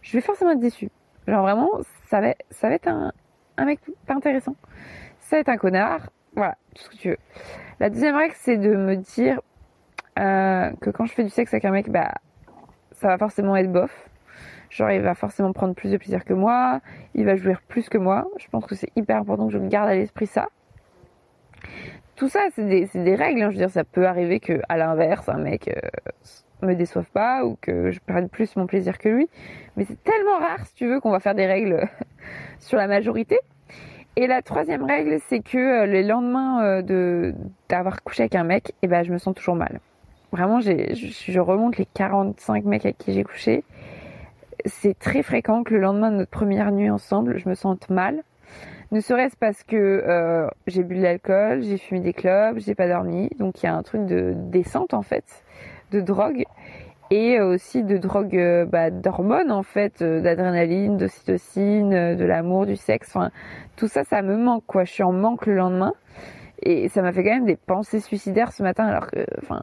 [0.03, 0.91] je vais forcément être déçue.
[1.27, 1.71] Genre vraiment,
[2.09, 3.13] ça va, ça va être un,
[3.65, 4.57] mec pas intéressant.
[5.19, 6.11] Ça va être un connard.
[6.35, 7.19] Voilà, tout ce que tu veux.
[7.79, 9.41] La deuxième règle, c'est de me dire
[10.19, 12.13] euh, que quand je fais du sexe avec un mec, bah,
[12.93, 14.09] ça va forcément être bof.
[14.69, 16.81] Genre, il va forcément prendre plus de plaisir que moi,
[17.15, 18.29] il va jouir plus que moi.
[18.39, 20.49] Je pense que c'est hyper important que je garde à l'esprit ça.
[22.15, 23.43] Tout ça, c'est des, règles.
[23.43, 23.51] Hein.
[23.51, 25.81] Je veux dire, ça peut arriver que, à l'inverse, un mec euh,
[26.63, 29.29] me déçoive pas ou que je prenne plus mon plaisir que lui.
[29.77, 31.89] Mais c'est tellement rare, si tu veux, qu'on va faire des règles
[32.59, 33.39] sur la majorité.
[34.17, 37.35] Et la troisième règle, c'est que euh, le lendemain euh, de
[37.69, 39.81] d'avoir couché avec un mec, eh ben je me sens toujours mal.
[40.33, 43.65] Vraiment, j'ai, je, remonte les 45 mecs avec qui j'ai couché.
[44.65, 48.23] C'est très fréquent que le lendemain de notre première nuit ensemble, je me sente mal.
[48.93, 52.89] Ne serait-ce parce que euh, j'ai bu de l'alcool, j'ai fumé des clopes, j'ai pas
[52.89, 55.25] dormi, donc il y a un truc de descente en fait,
[55.91, 56.45] de drogue
[57.11, 62.67] et aussi de drogue euh, bah, d'hormones en fait, euh, d'adrénaline, d'ocytocine, euh, de l'amour,
[62.67, 63.09] du sexe.
[63.15, 63.31] Enfin,
[63.77, 64.85] tout ça, ça me manque quoi.
[64.85, 65.93] Je suis en manque le lendemain
[66.63, 69.63] et ça m'a fait quand même des pensées suicidaires ce matin alors que, enfin,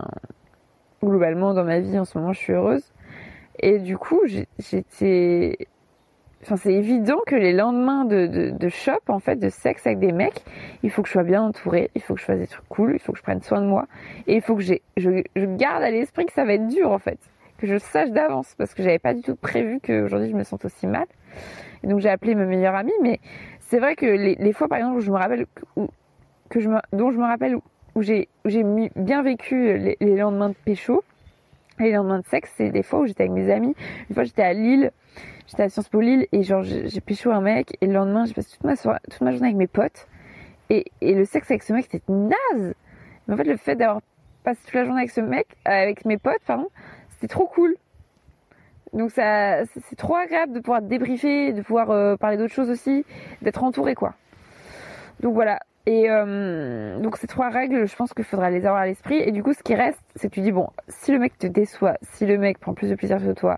[1.01, 2.91] globalement dans ma vie en ce moment, je suis heureuse.
[3.59, 4.21] Et du coup,
[4.59, 5.57] j'étais
[6.43, 10.43] C'est évident que les lendemains de, de, shop, en fait, de sexe avec des mecs,
[10.83, 12.93] il faut que je sois bien entourée, il faut que je fasse des trucs cool,
[12.93, 13.88] il faut que je prenne soin de moi,
[14.27, 16.99] et il faut que je, je garde à l'esprit que ça va être dur, en
[16.99, 17.19] fait
[17.57, 20.65] que je sache d'avance parce que j'avais pas du tout prévu qu'aujourd'hui je me sente
[20.65, 21.05] aussi mal.
[21.83, 23.19] Donc j'ai appelé ma meilleure amie, mais
[23.59, 25.88] c'est vrai que les, fois par exemple où je me rappelle où,
[26.49, 28.63] que je me, dont je me rappelle où, j'ai j'ai
[28.95, 31.03] bien vécu les, lendemains de pécho,
[31.79, 33.75] les lendemains de sexe, c'est des fois où j'étais avec mes amis.
[34.09, 34.91] Une fois j'étais à Lille,
[35.48, 38.34] j'étais à Sciences Po Lille et genre j'ai pécho un mec et le lendemain j'ai
[38.34, 40.08] passé toute ma soirée, toute ma journée avec mes potes
[40.70, 42.74] et, et le sexe avec ce mec c'était naze.
[43.28, 44.02] Mais en fait le fait d'avoir
[44.43, 46.70] passé toute la journée avec ce mec, avec mes potes pardon,
[47.12, 47.76] c'était trop cool.
[48.93, 53.06] Donc ça, c'est trop agréable de pouvoir débriefer, de pouvoir euh, parler d'autres choses aussi,
[53.41, 54.14] d'être entouré quoi.
[55.20, 55.60] Donc voilà.
[55.86, 59.18] Et euh, donc ces trois règles, je pense qu'il faudra les avoir à l'esprit.
[59.18, 61.48] Et du coup, ce qui reste, c'est que tu dis bon, si le mec te
[61.48, 63.58] déçoit, si le mec prend plus de plaisir que toi,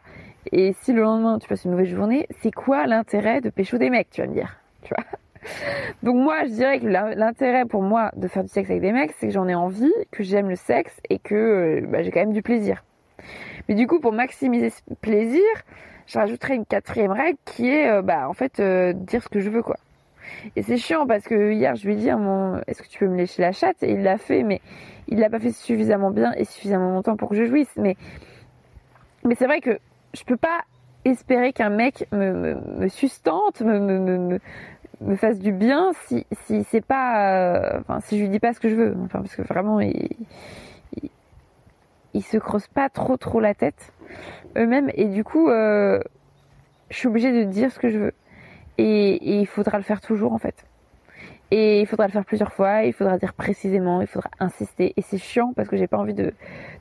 [0.51, 3.89] et si le lendemain tu passes une mauvaise journée, c'est quoi l'intérêt de pécho des
[3.89, 5.05] mecs, tu vas me dire, tu vois?
[6.03, 9.13] Donc moi, je dirais que l'intérêt pour moi de faire du sexe avec des mecs,
[9.17, 12.19] c'est que j'en ai envie, que j'aime le sexe et que euh, bah, j'ai quand
[12.19, 12.83] même du plaisir.
[13.67, 15.43] Mais du coup, pour maximiser ce plaisir,
[16.07, 19.39] je rajouterais une quatrième règle qui est, euh, bah, en fait, euh, dire ce que
[19.39, 19.77] je veux, quoi.
[20.55, 23.07] Et c'est chiant parce que hier, je lui ai dit, mon, est-ce que tu peux
[23.07, 23.81] me lécher la chatte?
[23.81, 24.61] Et il l'a fait, mais
[25.07, 27.71] il l'a pas fait suffisamment bien et suffisamment longtemps pour que je jouisse.
[27.77, 27.95] Mais,
[29.23, 29.79] mais c'est vrai que
[30.13, 30.61] je peux pas
[31.05, 34.39] espérer qu'un mec me, me, me sustente, me,
[35.15, 38.59] fasse du bien si, si c'est pas, euh, enfin, si je lui dis pas ce
[38.59, 38.95] que je veux.
[39.05, 40.09] Enfin, parce que vraiment, il,
[42.13, 43.93] ils se creusent pas trop trop la tête
[44.57, 44.91] eux-mêmes.
[44.93, 45.99] Et du coup euh,
[46.89, 48.13] je suis obligée de dire ce que je veux.
[48.77, 50.65] Et, il faudra le faire toujours en fait
[51.51, 55.01] et il faudra le faire plusieurs fois il faudra dire précisément il faudra insister et
[55.01, 56.33] c'est chiant parce que j'ai pas envie de,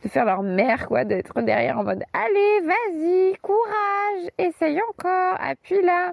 [0.02, 5.82] de faire leur mère quoi d'être derrière en mode allez vas-y courage essaye encore appuie
[5.82, 6.12] là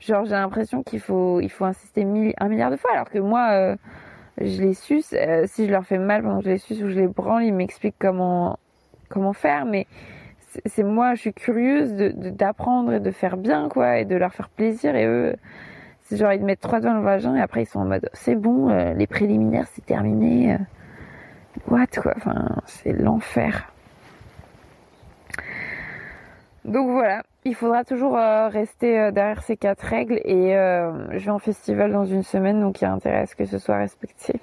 [0.00, 2.06] genre j'ai l'impression qu'il faut il faut insister
[2.38, 3.76] un milliard de fois alors que moi euh,
[4.40, 5.14] je les suce.
[5.14, 7.44] Euh, si je leur fais mal pendant que je les suce ou je les branle,
[7.44, 8.58] ils m'expliquent comment
[9.08, 9.64] comment faire.
[9.66, 9.86] Mais
[10.66, 14.32] c'est moi, je suis curieuse de d'apprendre et de faire bien quoi et de leur
[14.34, 14.94] faire plaisir.
[14.96, 15.36] Et eux,
[16.08, 18.08] c'est genre ils mettent trois doigts dans le vagin et après ils sont en mode
[18.12, 20.54] c'est bon, euh, les préliminaires c'est terminé.
[20.54, 20.58] Euh,
[21.68, 23.72] what quoi, enfin c'est l'enfer.
[26.64, 31.38] Donc voilà, il faudra toujours euh, rester derrière ces quatre règles et je vais en
[31.38, 34.40] festival dans une semaine donc il y a intérêt à ce que ce soit respecté.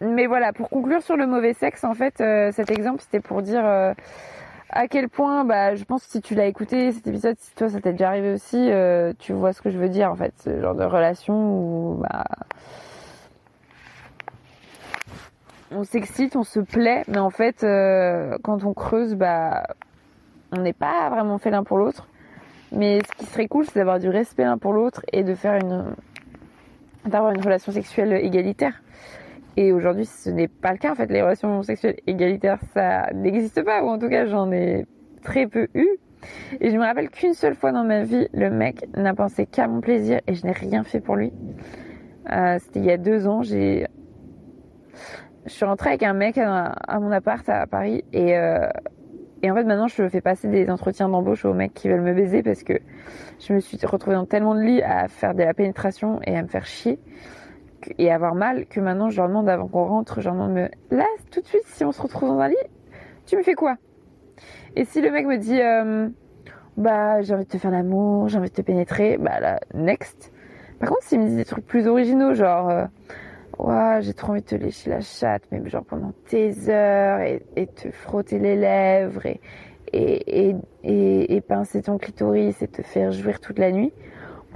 [0.00, 2.16] Mais voilà, pour conclure sur le mauvais sexe, en fait,
[2.52, 3.94] cet exemple c'était pour dire
[4.70, 7.68] à quel point, bah, je pense que si tu l'as écouté cet épisode, si toi
[7.68, 8.70] ça t'est déjà arrivé aussi,
[9.18, 12.24] tu vois ce que je veux dire en fait, ce genre de relation où bah,
[15.70, 17.60] on s'excite, on se plaît, mais en fait,
[18.42, 19.62] quand on creuse, bah,
[20.52, 22.08] on n'est pas vraiment fait l'un pour l'autre.
[22.72, 25.54] Mais ce qui serait cool, c'est d'avoir du respect l'un pour l'autre et de faire
[25.54, 25.84] une,
[27.04, 28.82] d'avoir une relation sexuelle égalitaire.
[29.56, 30.92] Et aujourd'hui, ce n'est pas le cas.
[30.92, 34.86] En fait, les relations sexuelles égalitaires, ça n'existe pas, ou en tout cas, j'en ai
[35.22, 35.88] très peu eu.
[36.60, 39.68] Et je me rappelle qu'une seule fois dans ma vie, le mec n'a pensé qu'à
[39.68, 41.32] mon plaisir et je n'ai rien fait pour lui.
[42.32, 43.42] Euh, c'était il y a deux ans.
[43.42, 43.86] J'ai,
[45.46, 48.66] je suis rentrée avec un mec à, mon appart à Paris et euh,
[49.42, 52.14] et en fait, maintenant, je fais passer des entretiens d'embauche aux mecs qui veulent me
[52.14, 52.72] baiser parce que
[53.38, 56.42] je me suis retrouvée dans tellement de lits à faire de la pénétration et à
[56.42, 56.98] me faire chier
[57.98, 60.68] et avoir mal que maintenant, je leur demande avant qu'on rentre, je leur demande me,
[60.90, 62.56] là, tout de suite, si on se retrouve dans un lit,
[63.26, 63.76] tu me fais quoi?
[64.76, 66.08] Et si le mec me dit, euh,
[66.76, 70.32] bah, j'ai envie de te faire l'amour, j'ai envie de te pénétrer, bah là, next.
[70.78, 74.46] Par contre, s'il me dit des trucs plus originaux, genre, euh, j'ai trop envie de
[74.46, 79.24] te lécher la chatte, mais genre pendant tes heures et, et te frotter les lèvres
[79.24, 79.40] et,
[79.92, 80.54] et,
[80.84, 83.92] et, et, pincer ton clitoris et te faire jouir toute la nuit.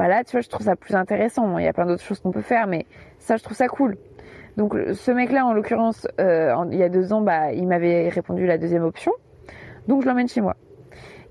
[0.00, 1.58] Voilà, tu vois, je trouve ça plus intéressant.
[1.58, 2.86] Il y a plein d'autres choses qu'on peut faire, mais
[3.18, 3.98] ça, je trouve ça cool.
[4.56, 8.46] Donc, ce mec-là, en l'occurrence, euh, il y a deux ans, bah, il m'avait répondu
[8.46, 9.12] la deuxième option.
[9.88, 10.56] Donc, je l'emmène chez moi.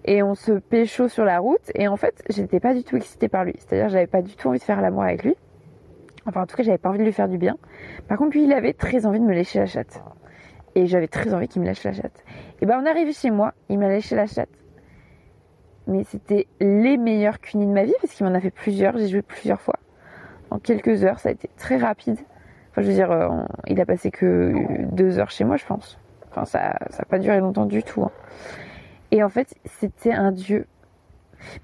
[0.06, 1.72] Et on se pécho sur la route.
[1.74, 3.56] Et en fait, j'étais pas du tout excitée par lui.
[3.58, 5.34] C'est-à-dire, j'avais pas du tout envie de faire l'amour avec lui.
[6.28, 7.58] Enfin, en tout cas, j'avais pas envie de lui faire du bien.
[8.08, 10.04] Par contre, lui, il avait très envie de me lécher la chatte.
[10.76, 12.24] Et j'avais très envie qu'il me lèche la chatte.
[12.62, 14.59] Et ben, on est arrivé chez moi, il m'a léché la chatte.
[15.90, 18.98] Mais c'était les meilleurs cunis de ma vie parce qu'il m'en a fait plusieurs.
[18.98, 19.76] J'ai joué plusieurs fois.
[20.52, 22.18] En quelques heures, ça a été très rapide.
[22.72, 23.28] Enfin, je veux dire, euh,
[23.68, 24.54] il a passé que
[24.92, 26.00] deux heures chez moi, je pense.
[26.30, 28.04] Enfin, ça, ça a pas duré longtemps du tout.
[28.04, 28.12] Hein.
[29.12, 30.66] Et en fait, c'était un dieu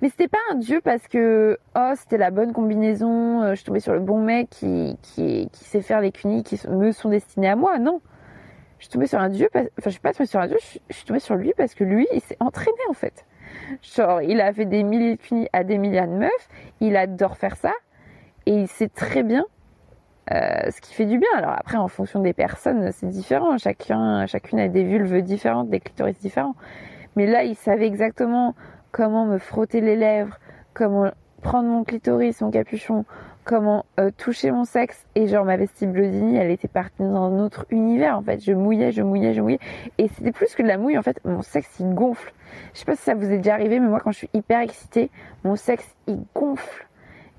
[0.02, 3.82] mais c'était pas un dieu parce que oh c'était la bonne combinaison, euh, je suis
[3.82, 7.56] sur le bon mec qui, qui, sait faire les cunis qui me sont destinés à
[7.56, 7.78] moi.
[7.78, 8.02] Non,
[8.80, 10.58] je suis sur un dieu, enfin je suis pas tombée sur un dieu,
[10.90, 13.26] je, suis tombée sur lui parce que lui il s'est entraîné en fait.
[13.82, 16.50] Genre il a fait des milliers de cunis à des milliers de meufs,
[16.80, 17.74] il adore faire ça
[18.46, 19.46] et il sait très bien
[20.32, 21.30] euh, ce qui fait du bien.
[21.36, 23.58] Alors après, en fonction des personnes, c'est différent.
[23.58, 26.56] Chacun, chacune a des vulves différentes, des clitoris différents.
[27.16, 28.56] Mais là, il savait exactement
[28.92, 30.40] comment me frotter les lèvres,
[30.74, 31.12] comment
[31.42, 33.06] prendre mon clitoris, mon capuchon,
[33.46, 35.06] comment euh, toucher mon sexe.
[35.16, 38.44] Et genre ma vestibulodynie, elle était partie dans un autre univers en fait.
[38.44, 39.60] Je mouillais, je mouillais, je mouillais.
[39.98, 41.24] Et c'était plus que de la mouille en fait.
[41.24, 42.34] Mon sexe il gonfle.
[42.74, 44.60] Je sais pas si ça vous est déjà arrivé, mais moi quand je suis hyper
[44.60, 45.10] excitée,
[45.44, 46.88] mon sexe il gonfle.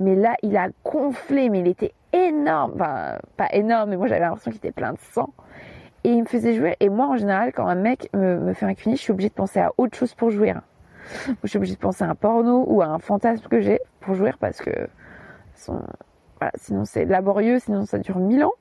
[0.00, 2.72] Mais là il a gonflé, mais il était énorme.
[2.76, 5.28] Enfin pas énorme, mais moi j'avais l'impression qu'il était plein de sang.
[6.04, 6.76] Et il me faisait jouer.
[6.78, 9.34] Et moi, en général, quand un mec me, fait un cuni, je suis obligée de
[9.34, 10.60] penser à autre chose pour jouir.
[11.42, 14.14] Je suis obligée de penser à un porno ou à un fantasme que j'ai pour
[14.14, 14.70] jouir parce que
[16.56, 18.52] sinon c'est laborieux, sinon ça dure mille ans.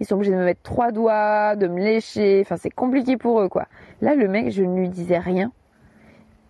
[0.00, 2.40] Ils sont obligés de me mettre trois doigts, de me lécher.
[2.40, 3.66] Enfin, c'est compliqué pour eux, quoi.
[4.00, 5.52] Là, le mec, je ne lui disais rien.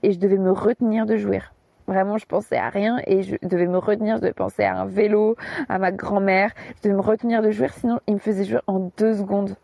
[0.05, 1.53] Et je devais me retenir de jouir.
[1.89, 4.87] Vraiment, je pensais à rien et je devais me retenir, je devais penser à un
[4.87, 5.35] vélo,
[5.69, 6.53] à ma grand-mère.
[6.77, 9.57] Je devais me retenir de jouir, sinon il me faisait jouir en deux secondes.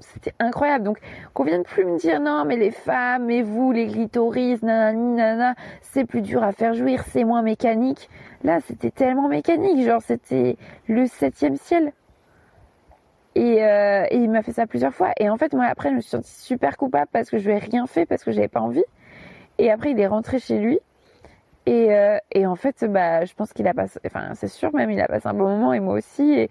[0.00, 0.84] C'était incroyable.
[0.84, 0.98] Donc,
[1.34, 5.54] qu'on vienne plus me dire non, mais les femmes, et vous, les clitoris, nanani, nanana,
[5.82, 8.08] c'est plus dur à faire jouir, c'est moins mécanique.
[8.44, 11.92] Là, c'était tellement mécanique, genre c'était le septième ciel.
[13.34, 15.12] Et, euh, et il m'a fait ça plusieurs fois.
[15.18, 17.56] Et en fait, moi, après, je me suis sentie super coupable parce que je lui
[17.56, 18.84] ai rien fait, parce que j'avais pas envie.
[19.58, 20.78] Et après, il est rentré chez lui.
[21.66, 24.90] Et, euh, et en fait, bah, je pense qu'il a passé, enfin, c'est sûr même,
[24.90, 26.32] il a passé un bon moment et moi aussi.
[26.32, 26.50] Et,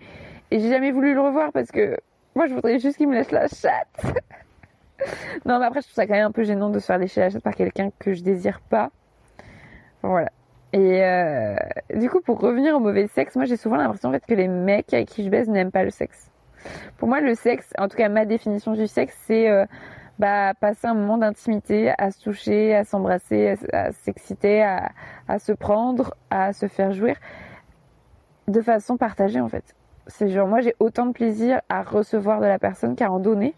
[0.52, 1.98] et j'ai jamais voulu le revoir parce que
[2.38, 3.88] moi, je voudrais juste qu'il me laisse la chatte.
[5.45, 7.19] non, mais après, je trouve ça quand même un peu gênant de se faire lécher
[7.19, 8.91] la chatte par quelqu'un que je désire pas.
[10.03, 10.29] voilà.
[10.71, 11.55] Et euh,
[11.95, 14.47] du coup, pour revenir au mauvais sexe, moi, j'ai souvent l'impression en fait que les
[14.47, 16.29] mecs avec qui je baise n'aiment pas le sexe.
[16.97, 19.65] Pour moi, le sexe, en tout cas ma définition du sexe, c'est euh,
[20.19, 24.91] bah, passer un moment d'intimité, à se toucher, à s'embrasser, à, s'exciter, à,
[25.27, 27.15] à, se prendre, à se faire jouir,
[28.47, 29.75] de façon partagée en fait.
[30.08, 33.55] C'est genre, moi j'ai autant de plaisir à recevoir de la personne qu'à en donner.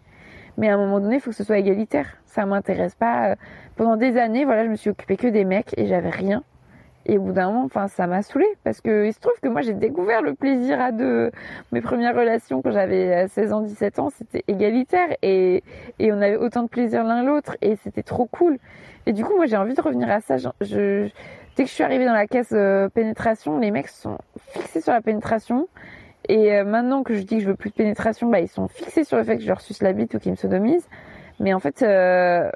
[0.56, 2.18] Mais à un moment donné, il faut que ce soit égalitaire.
[2.26, 3.36] Ça m'intéresse pas.
[3.76, 6.42] Pendant des années, voilà, je me suis occupée que des mecs et j'avais rien.
[7.06, 9.48] Et au bout d'un moment, enfin, ça m'a saoulée parce que il se trouve que
[9.48, 11.30] moi j'ai découvert le plaisir à deux.
[11.72, 15.64] Mes premières relations quand j'avais 16 ans, 17 ans, c'était égalitaire et,
[15.98, 18.58] et on avait autant de plaisir l'un l'autre et c'était trop cool.
[19.06, 20.36] Et du coup, moi j'ai envie de revenir à ça.
[20.36, 24.18] Dès que je suis arrivée dans la caisse euh, pénétration, les mecs sont
[24.52, 25.68] fixés sur la pénétration
[26.28, 28.68] et euh, maintenant que je dis que je veux plus de pénétration, bah, ils sont
[28.68, 30.88] fixés sur le fait que je leur suce la bite ou qu'ils me sodomisent.
[31.38, 32.50] Mais en fait, euh,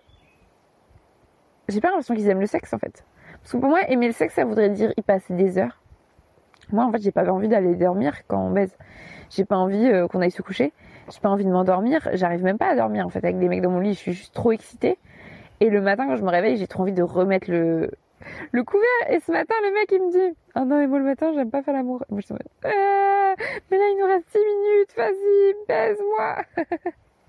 [1.68, 3.04] j'ai pas l'impression qu'ils aiment le sexe en fait.
[3.40, 5.80] Parce que pour moi, aimer le sexe, ça voudrait dire y passer des heures.
[6.72, 8.76] Moi, en fait, j'ai pas envie d'aller dormir quand on baise.
[9.30, 10.72] J'ai pas envie euh, qu'on aille se coucher.
[11.12, 12.08] J'ai pas envie de m'endormir.
[12.14, 13.94] J'arrive même pas à dormir en fait avec des mecs dans mon lit.
[13.94, 14.98] Je suis juste trop excitée.
[15.60, 17.90] Et le matin, quand je me réveille, j'ai trop envie de remettre le,
[18.52, 18.84] le couvert.
[19.10, 21.32] Et ce matin, le mec, il me dit Ah oh non, mais moi, le matin,
[21.34, 22.04] j'aime pas faire l'amour.
[22.10, 23.34] Moi, je me dis ah,
[23.70, 26.36] Mais là, il nous reste 6 minutes, vas-y, baise-moi.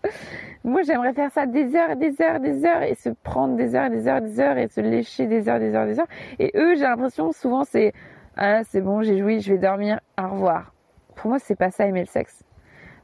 [0.63, 3.55] moi, j'aimerais faire ça des heures et des heures et des heures et se prendre
[3.55, 5.85] des heures et des heures et des heures et se lécher des heures, des heures,
[5.85, 6.07] des heures.
[6.39, 7.93] Et eux, j'ai l'impression, souvent, c'est
[8.37, 10.73] Ah, c'est bon, j'ai joui, je vais dormir, au revoir.
[11.15, 12.43] Pour moi, c'est pas ça, aimer le sexe.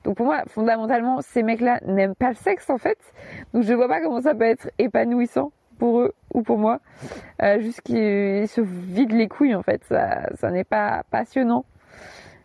[0.03, 2.97] Donc pour moi, fondamentalement, ces mecs-là n'aiment pas le sexe en fait.
[3.53, 5.51] Donc je vois pas comment ça peut être épanouissant
[5.99, 6.79] eux ou pour moi.
[7.41, 9.83] Euh, juste qu'ils se vident les couilles en fait.
[9.85, 11.65] Ça, ça n'est pas passionnant.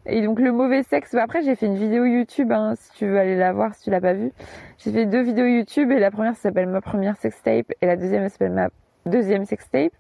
[0.07, 3.07] Et donc le mauvais sexe, bah, après j'ai fait une vidéo YouTube, hein, si tu
[3.07, 4.33] veux aller la voir, si tu l'as pas vue.
[4.79, 8.29] J'ai fait deux vidéos YouTube et la première s'appelle ma première sextape et la deuxième
[8.29, 8.69] s'appelle ma
[9.05, 9.93] deuxième sextape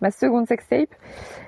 [0.00, 0.90] ma seconde sextape.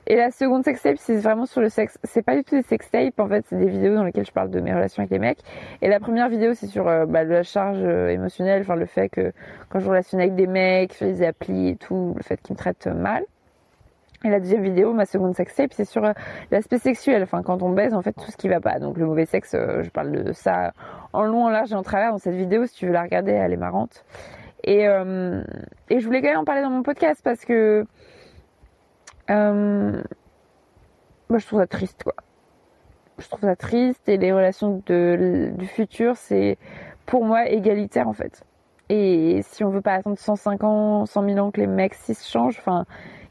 [0.07, 1.99] Et la seconde sextape, c'est vraiment sur le sexe.
[2.05, 4.51] C'est pas du tout des sextapes, en fait, c'est des vidéos dans lesquelles je parle
[4.51, 5.40] de mes relations avec les mecs.
[5.82, 9.09] Et la première vidéo, c'est sur euh, bah, la charge euh, émotionnelle, enfin le fait
[9.09, 9.32] que
[9.68, 12.59] quand je relationne avec des mecs, sur les applis et tout, le fait qu'ils me
[12.59, 13.24] traitent mal.
[14.24, 16.12] Et la deuxième vidéo, ma seconde sextape, c'est sur euh,
[16.53, 17.24] l'aspect sexuel.
[17.24, 18.78] Enfin, quand on baise, en fait, tout ce qui va pas.
[18.78, 20.72] Donc, le mauvais sexe, je parle de ça
[21.12, 22.64] en long, en large et en travers dans cette vidéo.
[22.66, 24.05] Si tu veux la regarder, elle est marrante.
[24.64, 27.84] Et, et je voulais quand même en parler dans mon podcast parce que
[29.31, 30.03] euh,
[31.29, 32.14] moi, je trouve ça triste, quoi.
[33.18, 36.59] Je trouve ça triste et les relations de, du futur, c'est
[37.07, 38.45] pour moi égalitaire en fait.
[38.89, 42.14] Et si on veut pas attendre 105 ans, 100 000 ans que les mecs cis
[42.14, 42.85] changent, enfin,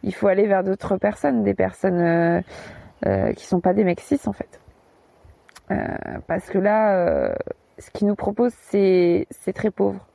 [0.03, 2.41] il faut aller vers d'autres personnes, des personnes euh,
[3.05, 4.59] euh, qui sont pas des mecs cis en fait.
[5.71, 5.75] Euh,
[6.27, 7.35] parce que là, euh,
[7.79, 10.05] ce qu'ils nous proposent, c'est très pauvre.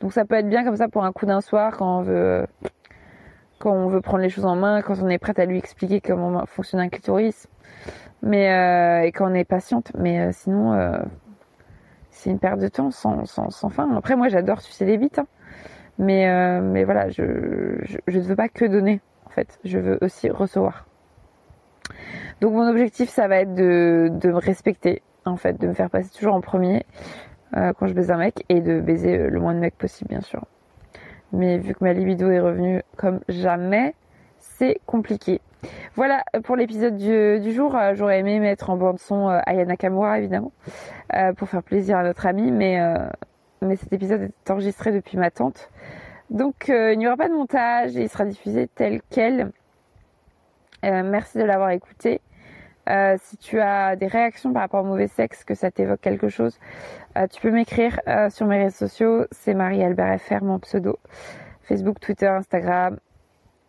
[0.00, 2.46] Donc ça peut être bien comme ça pour un coup d'un soir quand on veut
[3.64, 6.02] quand on veut prendre les choses en main, quand on est prête à lui expliquer
[6.02, 7.48] comment fonctionne un clitoris,
[8.20, 9.90] mais euh, et quand on est patiente.
[9.98, 10.98] Mais euh, sinon, euh,
[12.10, 13.24] c'est une perte de temps sans,
[13.70, 13.96] fin.
[13.96, 15.26] Après, moi, j'adore sucer des bites, hein.
[15.98, 17.22] mais mais voilà, je,
[18.06, 19.00] je, ne veux pas que donner.
[19.24, 20.86] En fait, je veux aussi recevoir.
[22.42, 25.88] Donc mon objectif, ça va être de, de me respecter, en fait, de me faire
[25.88, 26.84] passer toujours en premier
[27.52, 30.44] quand je baise un mec et de baiser le moins de mecs possible, bien sûr.
[31.34, 33.94] Mais vu que ma libido est revenue comme jamais,
[34.38, 35.40] c'est compliqué.
[35.96, 37.74] Voilà pour l'épisode du, jour.
[37.74, 40.52] Euh, j'aurais aimé mettre en bande son euh, Ayana Kamura évidemment
[41.14, 42.78] euh, pour faire plaisir à notre amie, mais
[43.62, 45.70] mais cet épisode est enregistré depuis ma tante,
[46.28, 49.52] donc il n'y aura pas de montage il sera diffusé tel quel.
[50.82, 52.20] merci de l'avoir écouté.
[52.88, 56.28] Euh, si tu as des réactions par rapport au mauvais sexe, que ça t'évoque quelque
[56.28, 56.58] chose,
[57.16, 59.26] euh, tu peux m'écrire euh, sur mes réseaux sociaux.
[59.30, 60.98] C'est Marie-Albert FR, mon pseudo.
[61.62, 62.98] Facebook, Twitter, Instagram,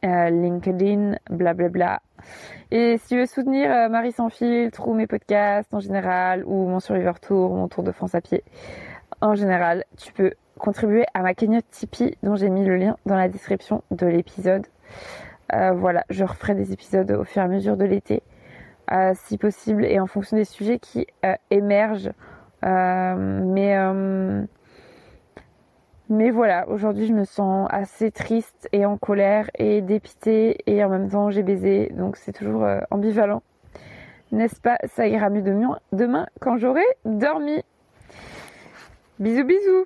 [0.03, 1.69] LinkedIn, blablabla.
[1.69, 2.01] Bla bla.
[2.71, 6.79] Et si tu veux soutenir Marie sans filtre ou mes podcasts en général, ou mon
[6.79, 8.43] Survivor Tour, mon Tour de France à pied
[9.21, 13.15] en général, tu peux contribuer à ma cagnotte Tipeee dont j'ai mis le lien dans
[13.15, 14.67] la description de l'épisode.
[15.51, 18.21] voilà, je referai des épisodes au fur et à mesure de l'été.
[18.91, 22.11] Euh, si possible, et en fonction des sujets qui euh, émergent.
[22.63, 23.75] Euh, mais
[26.07, 30.89] mais voilà, aujourd'hui je me sens assez triste et en colère et dépitée et en
[30.89, 33.41] même temps j'ai baisé, donc c'est toujours ambivalent.
[34.31, 34.77] N'est-ce pas?
[34.85, 37.63] Ça ira mieux demain quand j'aurai dormi.
[39.17, 39.85] Bisous bisous